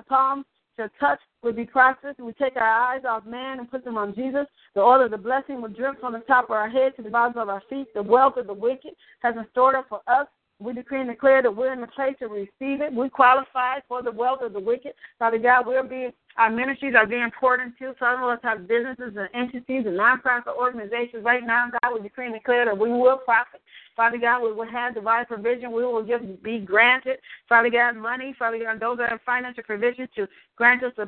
[0.09, 0.45] palms
[0.77, 2.15] shall touch would be prosperous.
[2.17, 4.45] We take our eyes off man and put them on Jesus.
[4.75, 7.09] The oil of the blessing will drip from the top of our head to the
[7.09, 7.87] bottom of our feet.
[7.93, 10.27] The wealth of the wicked has been stored up for us
[10.59, 12.91] we decree and declare that we're in the place to receive it.
[12.91, 14.93] We qualify for the wealth of the wicked.
[15.19, 17.95] Father God, we're being our ministries are being poured into.
[17.99, 21.69] Some of us have businesses and entities and nonprofit organizations right now.
[21.81, 23.61] God, we decree and declare that we will profit.
[23.95, 25.71] Father God, we will have divine provision.
[25.71, 27.17] We will just be granted,
[27.49, 28.35] Father God, money.
[28.37, 31.07] Father God, those that have financial provision to grant us the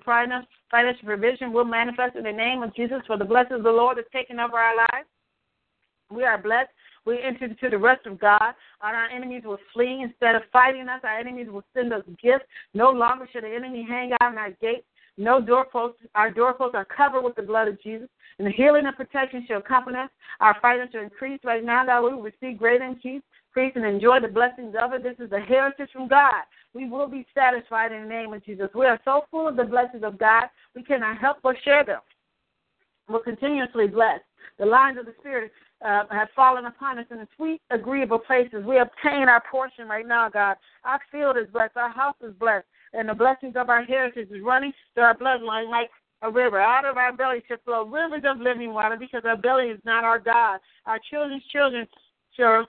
[0.72, 3.98] financial provision will manifest in the name of Jesus for the blessings of the Lord
[3.98, 5.08] that's taken over our lives.
[6.12, 6.72] We are blessed
[7.06, 8.54] we enter into the rest of God.
[8.82, 10.02] Our enemies will flee.
[10.04, 12.46] Instead of fighting us, our enemies will send us gifts.
[12.74, 14.86] No longer should the enemy hang out in our gates.
[15.20, 16.00] No doorposts.
[16.16, 18.08] Our doorposts are covered with the blood of Jesus.
[18.38, 20.10] And the healing and protection shall accompany us.
[20.40, 21.86] Our finances shall increase right now.
[21.86, 23.22] that we will receive great increase,
[23.76, 25.04] and enjoy the blessings of it.
[25.04, 26.44] This is the heritage from God.
[26.74, 28.70] We will be satisfied in the name of Jesus.
[28.74, 30.44] We are so full of the blessings of God,
[30.74, 32.00] we cannot help but share them.
[33.10, 34.24] We're continuously blessed.
[34.58, 35.52] The lines of the Spirit
[35.86, 38.64] uh, have fallen upon us in the sweet, agreeable places.
[38.66, 40.56] We obtain our portion right now, God.
[40.86, 41.76] Our field is blessed.
[41.76, 42.66] Our house is blessed.
[42.94, 45.90] And the blessings of our heritage is running through our bloodline like
[46.22, 46.60] a river.
[46.60, 50.04] Out of our belly shall flow rivers of living water because our belly is not
[50.04, 50.60] our God.
[50.86, 51.88] Our children's children
[52.36, 52.68] shall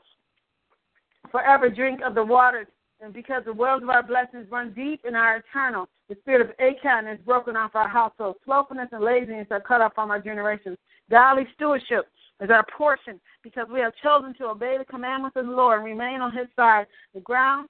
[1.31, 2.66] forever drink of the waters
[3.01, 5.89] and because the wells of our blessings run deep in our eternal.
[6.09, 8.37] The spirit of Achan is broken off our household.
[8.45, 10.77] Slothfulness and laziness are cut off from our generations.
[11.11, 12.07] Godly stewardship
[12.43, 15.87] is our portion because we have chosen to obey the commandments of the Lord and
[15.87, 16.87] remain on his side.
[17.14, 17.68] The ground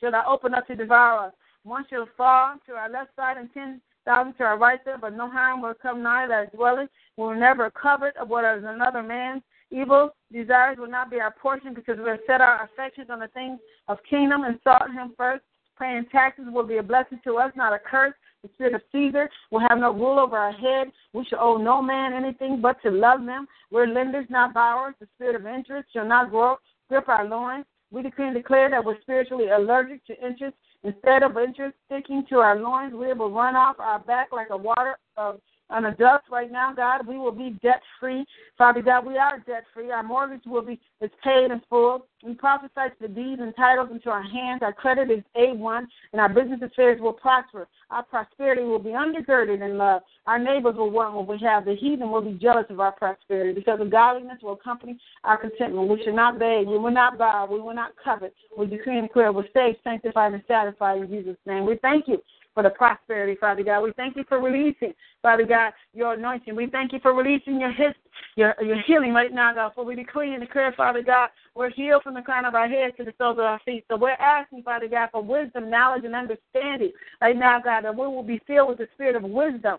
[0.00, 1.32] shall I open up to devour.
[1.62, 5.16] One shall fall to our left side and ten thousand to our right side, but
[5.16, 6.88] no harm will come nigh thy dwelling.
[7.16, 9.42] We will never covet of what is another man's.
[9.70, 13.28] Evil desires will not be our portion because we have set our affections on the
[13.28, 15.42] things of kingdom and sought him first.
[15.78, 18.14] Paying taxes will be a blessing to us, not a curse.
[18.42, 20.92] The spirit of Caesar will have no rule over our head.
[21.14, 23.48] We shall owe no man anything but to love them.
[23.70, 24.94] We're lenders, not borrowers.
[25.00, 26.56] The spirit of interest shall not grow,
[26.88, 27.64] grip our loins.
[27.90, 30.56] We decree and declare that we're spiritually allergic to interest.
[30.82, 34.56] Instead of interest sticking to our loins, we will run off our back like a
[34.56, 35.40] water of
[35.74, 37.06] on a dust right now, God.
[37.06, 38.24] We will be debt free.
[38.56, 39.90] Father God, we are debt free.
[39.90, 42.06] Our mortgage will be is paid in full.
[42.22, 44.62] We prophesy the deeds and titles into our hands.
[44.62, 47.66] Our credit is A1, and our business affairs will prosper.
[47.90, 50.02] Our prosperity will be undergirded in love.
[50.26, 51.64] Our neighbors will want what we have.
[51.64, 55.88] The heathen will be jealous of our prosperity because of godliness will accompany our contentment.
[55.88, 56.68] We should not beg.
[56.68, 57.48] We will not bow.
[57.50, 58.32] We will not covet.
[58.56, 61.66] We decree and declare we're saved, sanctified, and satisfied in Jesus' name.
[61.66, 62.22] We thank you
[62.54, 63.82] for the prosperity, Father God.
[63.82, 66.54] We thank you for releasing, Father God, your anointing.
[66.54, 67.92] We thank you for releasing your his,
[68.36, 69.72] your your healing right now, God.
[69.74, 72.96] For we decree and declare, Father God, we're healed from the crown of our heads
[72.96, 73.84] to the soles of our feet.
[73.90, 78.06] So we're asking, Father God, for wisdom, knowledge, and understanding right now, God, that we
[78.06, 79.78] will be filled with the spirit of wisdom.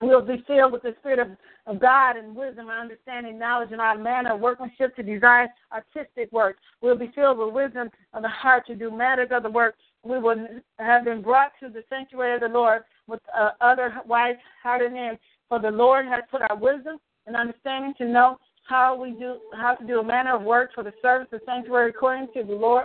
[0.00, 1.28] We'll be filled with the spirit of,
[1.66, 6.30] of God and wisdom and understanding, knowledge, and our manner of workmanship to desire artistic
[6.30, 6.56] work.
[6.80, 10.18] We'll be filled with wisdom of the heart to do matters of the work we
[10.18, 14.92] would have been brought to the sanctuary of the Lord with uh, other wise hearted
[14.92, 15.18] men.
[15.48, 18.38] For the Lord has put our wisdom and understanding to know
[18.68, 21.90] how we do how to do a manner of work for the service of sanctuary
[21.90, 22.84] according to the Lord.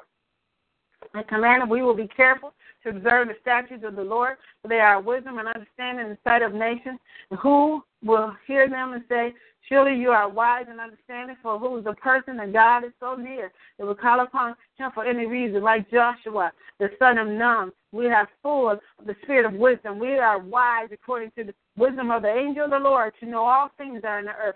[1.14, 2.54] And commanded we will be careful
[2.84, 6.18] to observe the statutes of the Lord, for they are wisdom and understanding in the
[6.24, 7.00] sight of nations.
[7.42, 9.34] Who will hear them and say,
[9.70, 13.16] Surely you are wise and understanding, for who is the person that God is so
[13.16, 17.72] near that will call upon him for any reason, like Joshua, the son of Nun.
[17.94, 20.00] We are full of the spirit of wisdom.
[20.00, 23.46] We are wise according to the wisdom of the angel of the Lord to know
[23.46, 24.56] all things that are in the earth.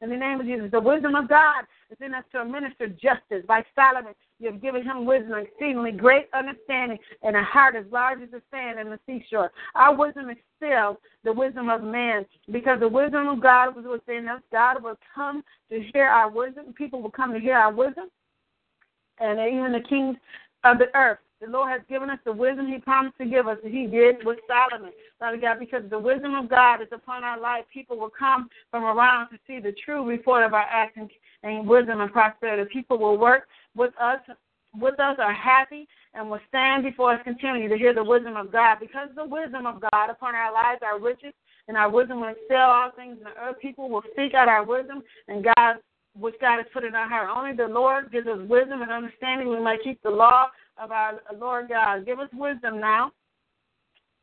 [0.00, 3.44] In the name of Jesus, the wisdom of God is in us to administer justice.
[3.46, 8.20] By Solomon, you have given him wisdom, exceedingly great understanding, and a heart as large
[8.20, 9.52] as the sand and the seashore.
[9.74, 14.42] Our wisdom excels the wisdom of man because the wisdom of God was within us.
[14.50, 16.74] God will come to hear our wisdom.
[16.76, 18.08] People will come to hear our wisdom,
[19.20, 20.16] and even the kings
[20.64, 23.58] of the earth the Lord has given us the wisdom He promised to give us,
[23.64, 24.92] and He did with Solomon.
[25.18, 28.84] Father God, because the wisdom of God is upon our life, people will come from
[28.84, 31.10] around to see the true report of our actions
[31.42, 32.68] and wisdom and prosperity.
[32.72, 34.20] People will work with us
[34.74, 38.50] with us are happy and will stand before us continually to hear the wisdom of
[38.50, 38.78] God.
[38.80, 41.34] Because the wisdom of God upon our lives, our riches,
[41.68, 43.56] and our wisdom will excel all things in the earth.
[43.60, 45.76] People will seek out our wisdom and God
[46.18, 47.28] which God has put in our heart.
[47.34, 49.48] Only the Lord gives us wisdom and understanding.
[49.48, 52.04] We might keep the law of our Lord God.
[52.04, 53.12] Give us wisdom now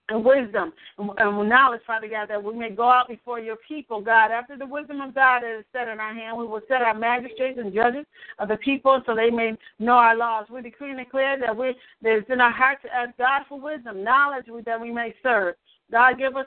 [0.10, 4.32] and wisdom and knowledge, Father God, that we may go out before your people, God.
[4.32, 7.60] After the wisdom of God is set in our hand, we will set our magistrates
[7.60, 8.05] and judges
[8.39, 10.47] of the people so they may know our laws.
[10.49, 13.60] We decree and declare that we that it's in our heart to ask God for
[13.60, 15.55] wisdom, knowledge that we may serve.
[15.91, 16.45] God, give us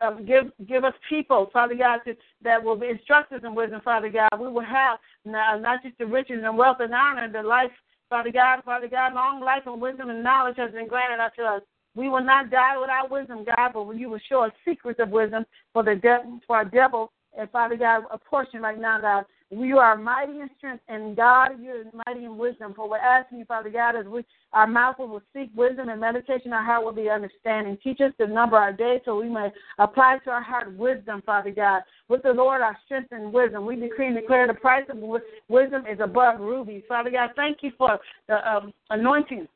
[0.00, 4.08] uh, give give us people, Father God, to, that will be instructors in wisdom, Father
[4.08, 4.30] God.
[4.38, 7.70] We will have not, not just the riches and wealth and honor, the life
[8.08, 11.62] Father God, Father God, long life and wisdom and knowledge has been granted unto us.
[11.94, 15.44] We will not die without wisdom, God, but you will show us secrets of wisdom
[15.72, 16.00] for the
[16.46, 19.24] for our devil and Father God, a portion right now, God.
[19.50, 22.72] You are mighty in strength, and God, you're mighty in wisdom.
[22.74, 26.52] For we're asking you, Father God, as we our mouth will seek wisdom and meditation,
[26.52, 27.78] our heart will be understanding.
[27.82, 31.50] Teach us to number our days so we may apply to our heart wisdom, Father
[31.50, 31.82] God.
[32.08, 33.66] With the Lord, our strength and wisdom.
[33.66, 34.98] We decree and declare the price of
[35.48, 36.82] wisdom is above rubies.
[36.88, 39.46] Father God, thank you for the um, anointing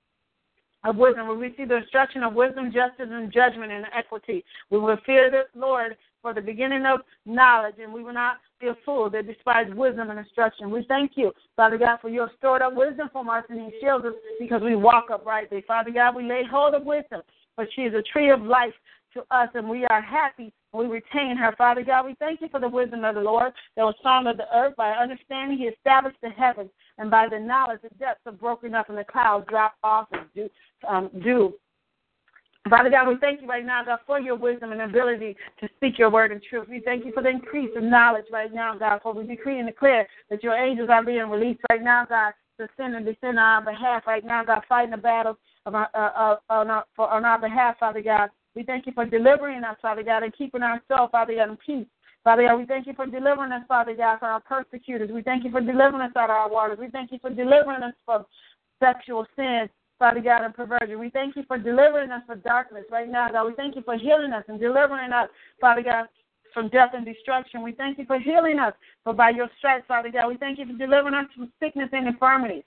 [0.84, 1.28] of wisdom.
[1.28, 4.44] We receive the instruction of wisdom, justice, and judgment and equity.
[4.70, 8.68] We will fear the Lord for the beginning of knowledge, and we will not be
[8.68, 10.70] a fool that despise wisdom and instruction.
[10.70, 14.04] We thank you, Father God, for your stored up wisdom from us, and He shields
[14.04, 15.64] us because we walk uprightly.
[15.66, 17.22] Father God, we lay hold of wisdom,
[17.54, 18.74] for she is a tree of life
[19.14, 21.54] to us, and we are happy we retain her.
[21.56, 24.36] Father God, we thank you for the wisdom of the Lord that was found of
[24.36, 24.74] the earth.
[24.76, 28.88] By understanding, He established the heavens, and by the knowledge, the depths are broken up,
[28.88, 30.51] and the clouds drop off and dew.
[30.86, 31.55] Um, dew.
[32.68, 35.99] Father God, we thank you right now, God, for your wisdom and ability to speak
[35.99, 36.66] your word in truth.
[36.68, 39.68] We thank you for the increase of knowledge right now, God, for we decree and
[39.68, 43.64] declare that your angels are being released right now, God, to send and descend on
[43.64, 47.09] our behalf right now, God, fighting the battles of our, uh, uh, on, our, for,
[47.09, 48.28] on our behalf, Father God.
[48.55, 51.57] We thank you for delivering us, Father God, and keeping our soul, Father God, in
[51.64, 51.86] peace.
[52.28, 55.10] Father God, we thank you for delivering us, Father God, from our persecutors.
[55.10, 56.76] We thank you for delivering us out of our waters.
[56.78, 58.26] We thank you for delivering us from
[58.84, 60.98] sexual sins, Father God, and perversion.
[60.98, 63.46] We thank you for delivering us from darkness right now, God.
[63.46, 66.04] We thank you for healing us and delivering us, Father God,
[66.52, 67.62] from death and destruction.
[67.62, 68.74] We thank you for healing us,
[69.04, 70.28] for by your stripes, Father God.
[70.28, 72.64] We thank you for delivering us from sickness and infirmities.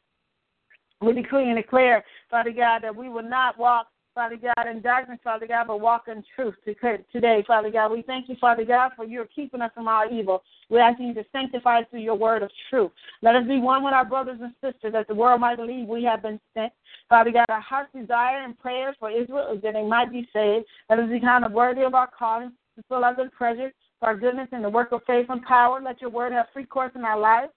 [1.01, 5.19] We decree and declare, Father God, that we will not walk Father God, in darkness,
[5.23, 7.91] Father God, but walk in truth today, Father God.
[7.93, 10.43] We thank you, Father God, for you keeping us from all evil.
[10.69, 12.91] We ask you to sanctify us through your word of truth.
[13.21, 16.03] Let us be one with our brothers and sisters that the world might believe we
[16.03, 16.73] have been sent.
[17.07, 20.65] Father God, our heart's desire and prayers for Israel is that they might be saved.
[20.89, 24.07] Let us be kind of worthy of our calling, to fill our good pleasure, for
[24.07, 25.81] our goodness and the work of faith and power.
[25.81, 27.53] Let your word have free course in our lives.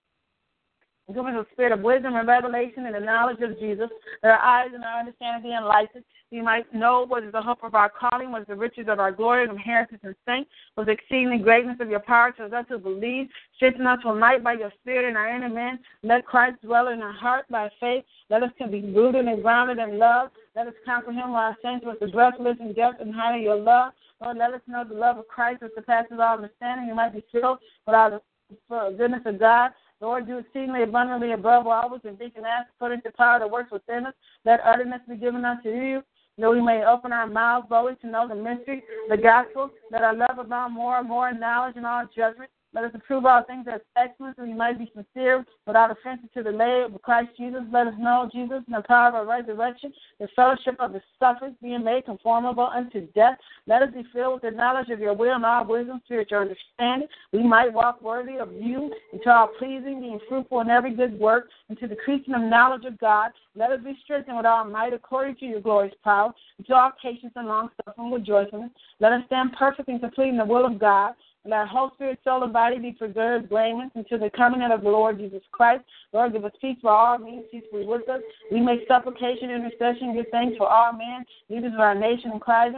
[1.12, 3.90] Give us a spirit of wisdom and revelation and the knowledge of Jesus,
[4.22, 6.02] that our eyes and our understanding be enlightened.
[6.34, 8.98] We might know what is the hope of our calling, what is the riches of
[8.98, 12.46] our glory and inheritance and saints, what is the exceeding greatness of your power to
[12.46, 13.28] us who believe.
[13.54, 15.78] Strengthen us with might by your spirit and our inner man.
[16.02, 18.04] Let Christ dwell in our heart by faith.
[18.30, 20.30] Let us be rooted and grounded in love.
[20.56, 23.54] Let us comprehend what our saints with the breathless and depth and height of your
[23.54, 23.92] love.
[24.20, 26.88] Lord, let us know the love of Christ that surpasses all understanding.
[26.88, 29.70] You might be filled with all the goodness of God.
[30.00, 33.48] Lord, do exceedingly abundantly above all we can think and ask, according to power that
[33.48, 34.14] works within us.
[34.44, 36.02] Let utterance be given unto you.
[36.36, 40.14] That we may open our mouths boldly to know the mystery, the gospel, that our
[40.14, 43.66] love abound more and more in knowledge and all judgment, let us approve all things
[43.72, 47.62] as excellent, so we might be sincere without offense to the lay of Christ Jesus.
[47.72, 51.54] Let us know Jesus and the power of our resurrection, the fellowship of the sufferings,
[51.62, 53.38] being made conformable unto death.
[53.68, 57.08] Let us be filled with the knowledge of your will and all wisdom, spiritual understanding.
[57.32, 61.48] We might walk worthy of you, into all pleasing, being fruitful in every good work,
[61.68, 63.30] into the increasing of knowledge of God.
[63.54, 67.32] Let us be strengthened with all might according to your glorious power, into all patience
[67.36, 68.70] and long suffering with joyfulness.
[68.98, 71.14] Let us stand perfect and complete in the will of God.
[71.46, 74.88] Let our whole spirit, soul, and body be preserved blameless until the coming of the
[74.88, 75.84] Lord Jesus Christ.
[76.12, 78.22] Lord, give us peace for all men, peacefully with us.
[78.50, 82.76] We make supplication, intercession, give thanks for all men, leaders of our nation and Christ,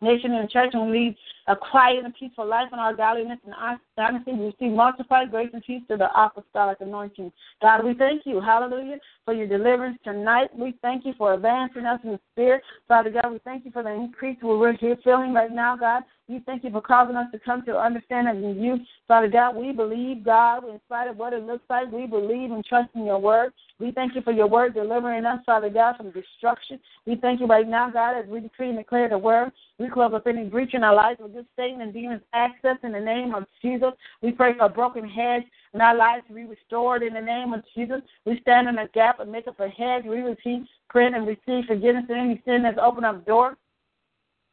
[0.00, 1.16] nation and church, and lead
[1.48, 4.32] a quiet and peaceful life in our godliness and honesty.
[4.32, 7.32] We receive multiplied grace and peace to the apostolic anointing.
[7.60, 10.56] God, we thank you, hallelujah, for your deliverance tonight.
[10.56, 12.62] We thank you for advancing us in the spirit.
[12.86, 16.04] Father God, we thank you for the increase where we're here feeling right now, God.
[16.30, 18.78] We thank you for causing us to come to understanding in you.
[19.08, 22.64] Father God, we believe, God, in spite of what it looks like, we believe and
[22.64, 23.52] trust in your word.
[23.80, 26.78] We thank you for your word delivering us, Father God, from destruction.
[27.04, 29.50] We thank you right now, God, as we decree and declare the word.
[29.80, 32.92] We close up any breach in our lives with this Satan and demons access in
[32.92, 33.90] the name of Jesus.
[34.22, 35.42] We pray for broken hedge
[35.74, 38.02] in our lives to be restored in the name of Jesus.
[38.24, 40.04] We stand in a gap and make up a hedge.
[40.04, 43.56] We receive, pray, and receive forgiveness of any sin that's opened up doors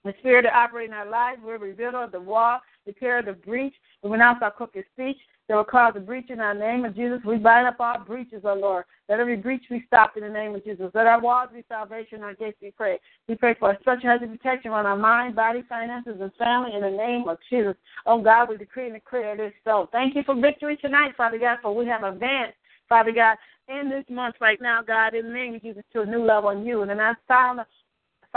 [0.07, 2.95] the spirit that operates in our lives, we're revealed of the wall, of
[3.25, 3.73] the breach.
[4.03, 7.19] We renounce our crooked speech that will cause a breach in our name of Jesus.
[7.25, 8.85] We bind up all breaches, O Lord.
[9.07, 10.91] Let every breach be stopped in the name of Jesus.
[10.93, 12.99] Let our walls be salvation, our gates be pray.
[13.27, 16.71] We pray for a special hedge of protection on our mind, body, finances, and family
[16.75, 17.75] in the name of Jesus.
[18.05, 19.87] Oh God, we decree and declare this so.
[19.91, 22.57] Thank you for victory tonight, Father God, for we have advanced,
[22.89, 23.37] Father God,
[23.69, 26.49] in this month right now, God, in the name of Jesus, to a new level
[26.49, 26.81] in you.
[26.81, 27.61] And then I sound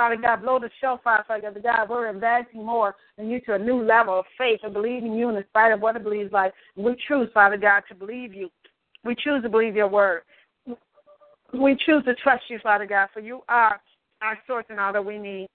[0.00, 1.90] Father God, blow the shofar, Father God.
[1.90, 5.44] We're advancing more and you to a new level of faith and believing you in
[5.50, 6.54] spite of what it believes like.
[6.74, 8.48] We choose, Father God, to believe you.
[9.04, 10.22] We choose to believe your word.
[11.52, 13.78] We choose to trust you, Father God, for you are
[14.22, 15.48] our source and all that we need.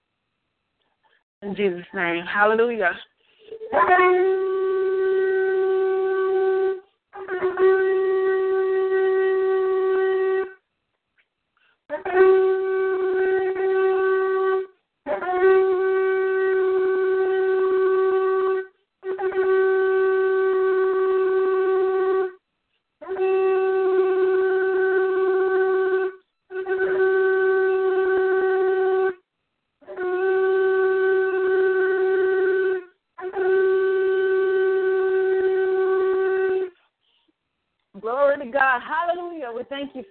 [1.42, 2.24] In Jesus' name.
[2.32, 2.92] Hallelujah.
[11.90, 12.35] thank you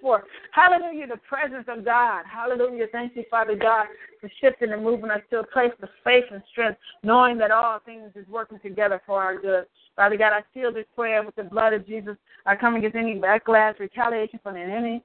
[0.00, 2.24] for, hallelujah, the presence of God.
[2.30, 2.86] Hallelujah.
[2.92, 3.86] Thank you, Father God,
[4.20, 7.78] for shifting and moving us to a place of faith and strength, knowing that all
[7.84, 9.66] things is working together for our good.
[9.96, 12.16] Father God, I seal this prayer with the blood of Jesus.
[12.46, 15.02] I come against any backlash, retaliation from the enemy.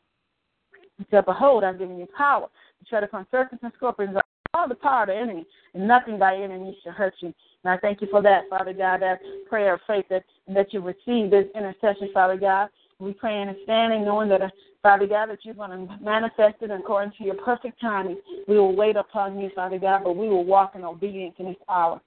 [1.11, 2.47] Behold, I've given you power
[2.79, 4.17] to tread upon serpents and scorpions,
[4.53, 7.33] all the power of the enemy, and nothing by enemy shall hurt you.
[7.63, 9.19] And I thank you for that, Father God, that
[9.49, 12.69] prayer of faith that, that you receive this intercession, Father God.
[12.99, 14.41] We pray in and standing, knowing that
[14.81, 18.17] Father God, that you're going to manifest it according to your perfect timing.
[18.47, 21.57] We will wait upon you, Father God, but we will walk in obedience in this
[21.67, 21.99] hour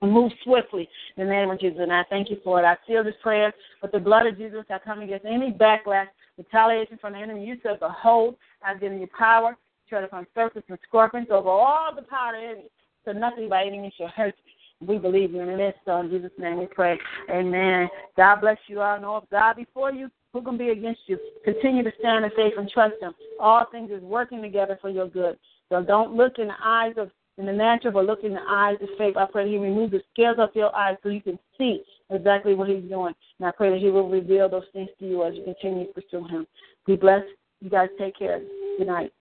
[0.00, 1.78] and move swiftly in the name of Jesus.
[1.80, 2.64] And I thank you for it.
[2.64, 3.52] I seal this prayer
[3.82, 4.64] with the blood of Jesus.
[4.70, 6.06] I come against any backlash,
[6.38, 7.44] retaliation from the enemy.
[7.44, 8.36] You said the hold.
[8.64, 12.40] I've given you power, to tread upon serpents and scorpions over all the power of
[12.40, 12.70] the enemy.
[13.04, 14.34] So nothing by any means shall hurt
[14.80, 14.86] you.
[14.86, 15.74] we believe you in this.
[15.84, 16.96] So in Jesus' name we pray.
[17.28, 17.88] Amen.
[18.16, 19.00] God bless you all.
[19.00, 21.18] Know if God before you, who can be against you?
[21.44, 23.12] Continue to stand in faith and trust Him.
[23.38, 25.38] All things is working together for your good.
[25.68, 28.76] So don't look in the eyes of in the natural, but look in the eyes
[28.82, 29.16] of faith.
[29.16, 32.54] I pray that He removes the scales off your eyes so you can see exactly
[32.54, 33.14] what He's doing.
[33.38, 35.92] And I pray that He will reveal those things to you as you continue to
[35.92, 36.46] pursue Him.
[36.86, 37.26] Be blessed.
[37.60, 38.40] You guys take care.
[38.78, 39.12] Good night.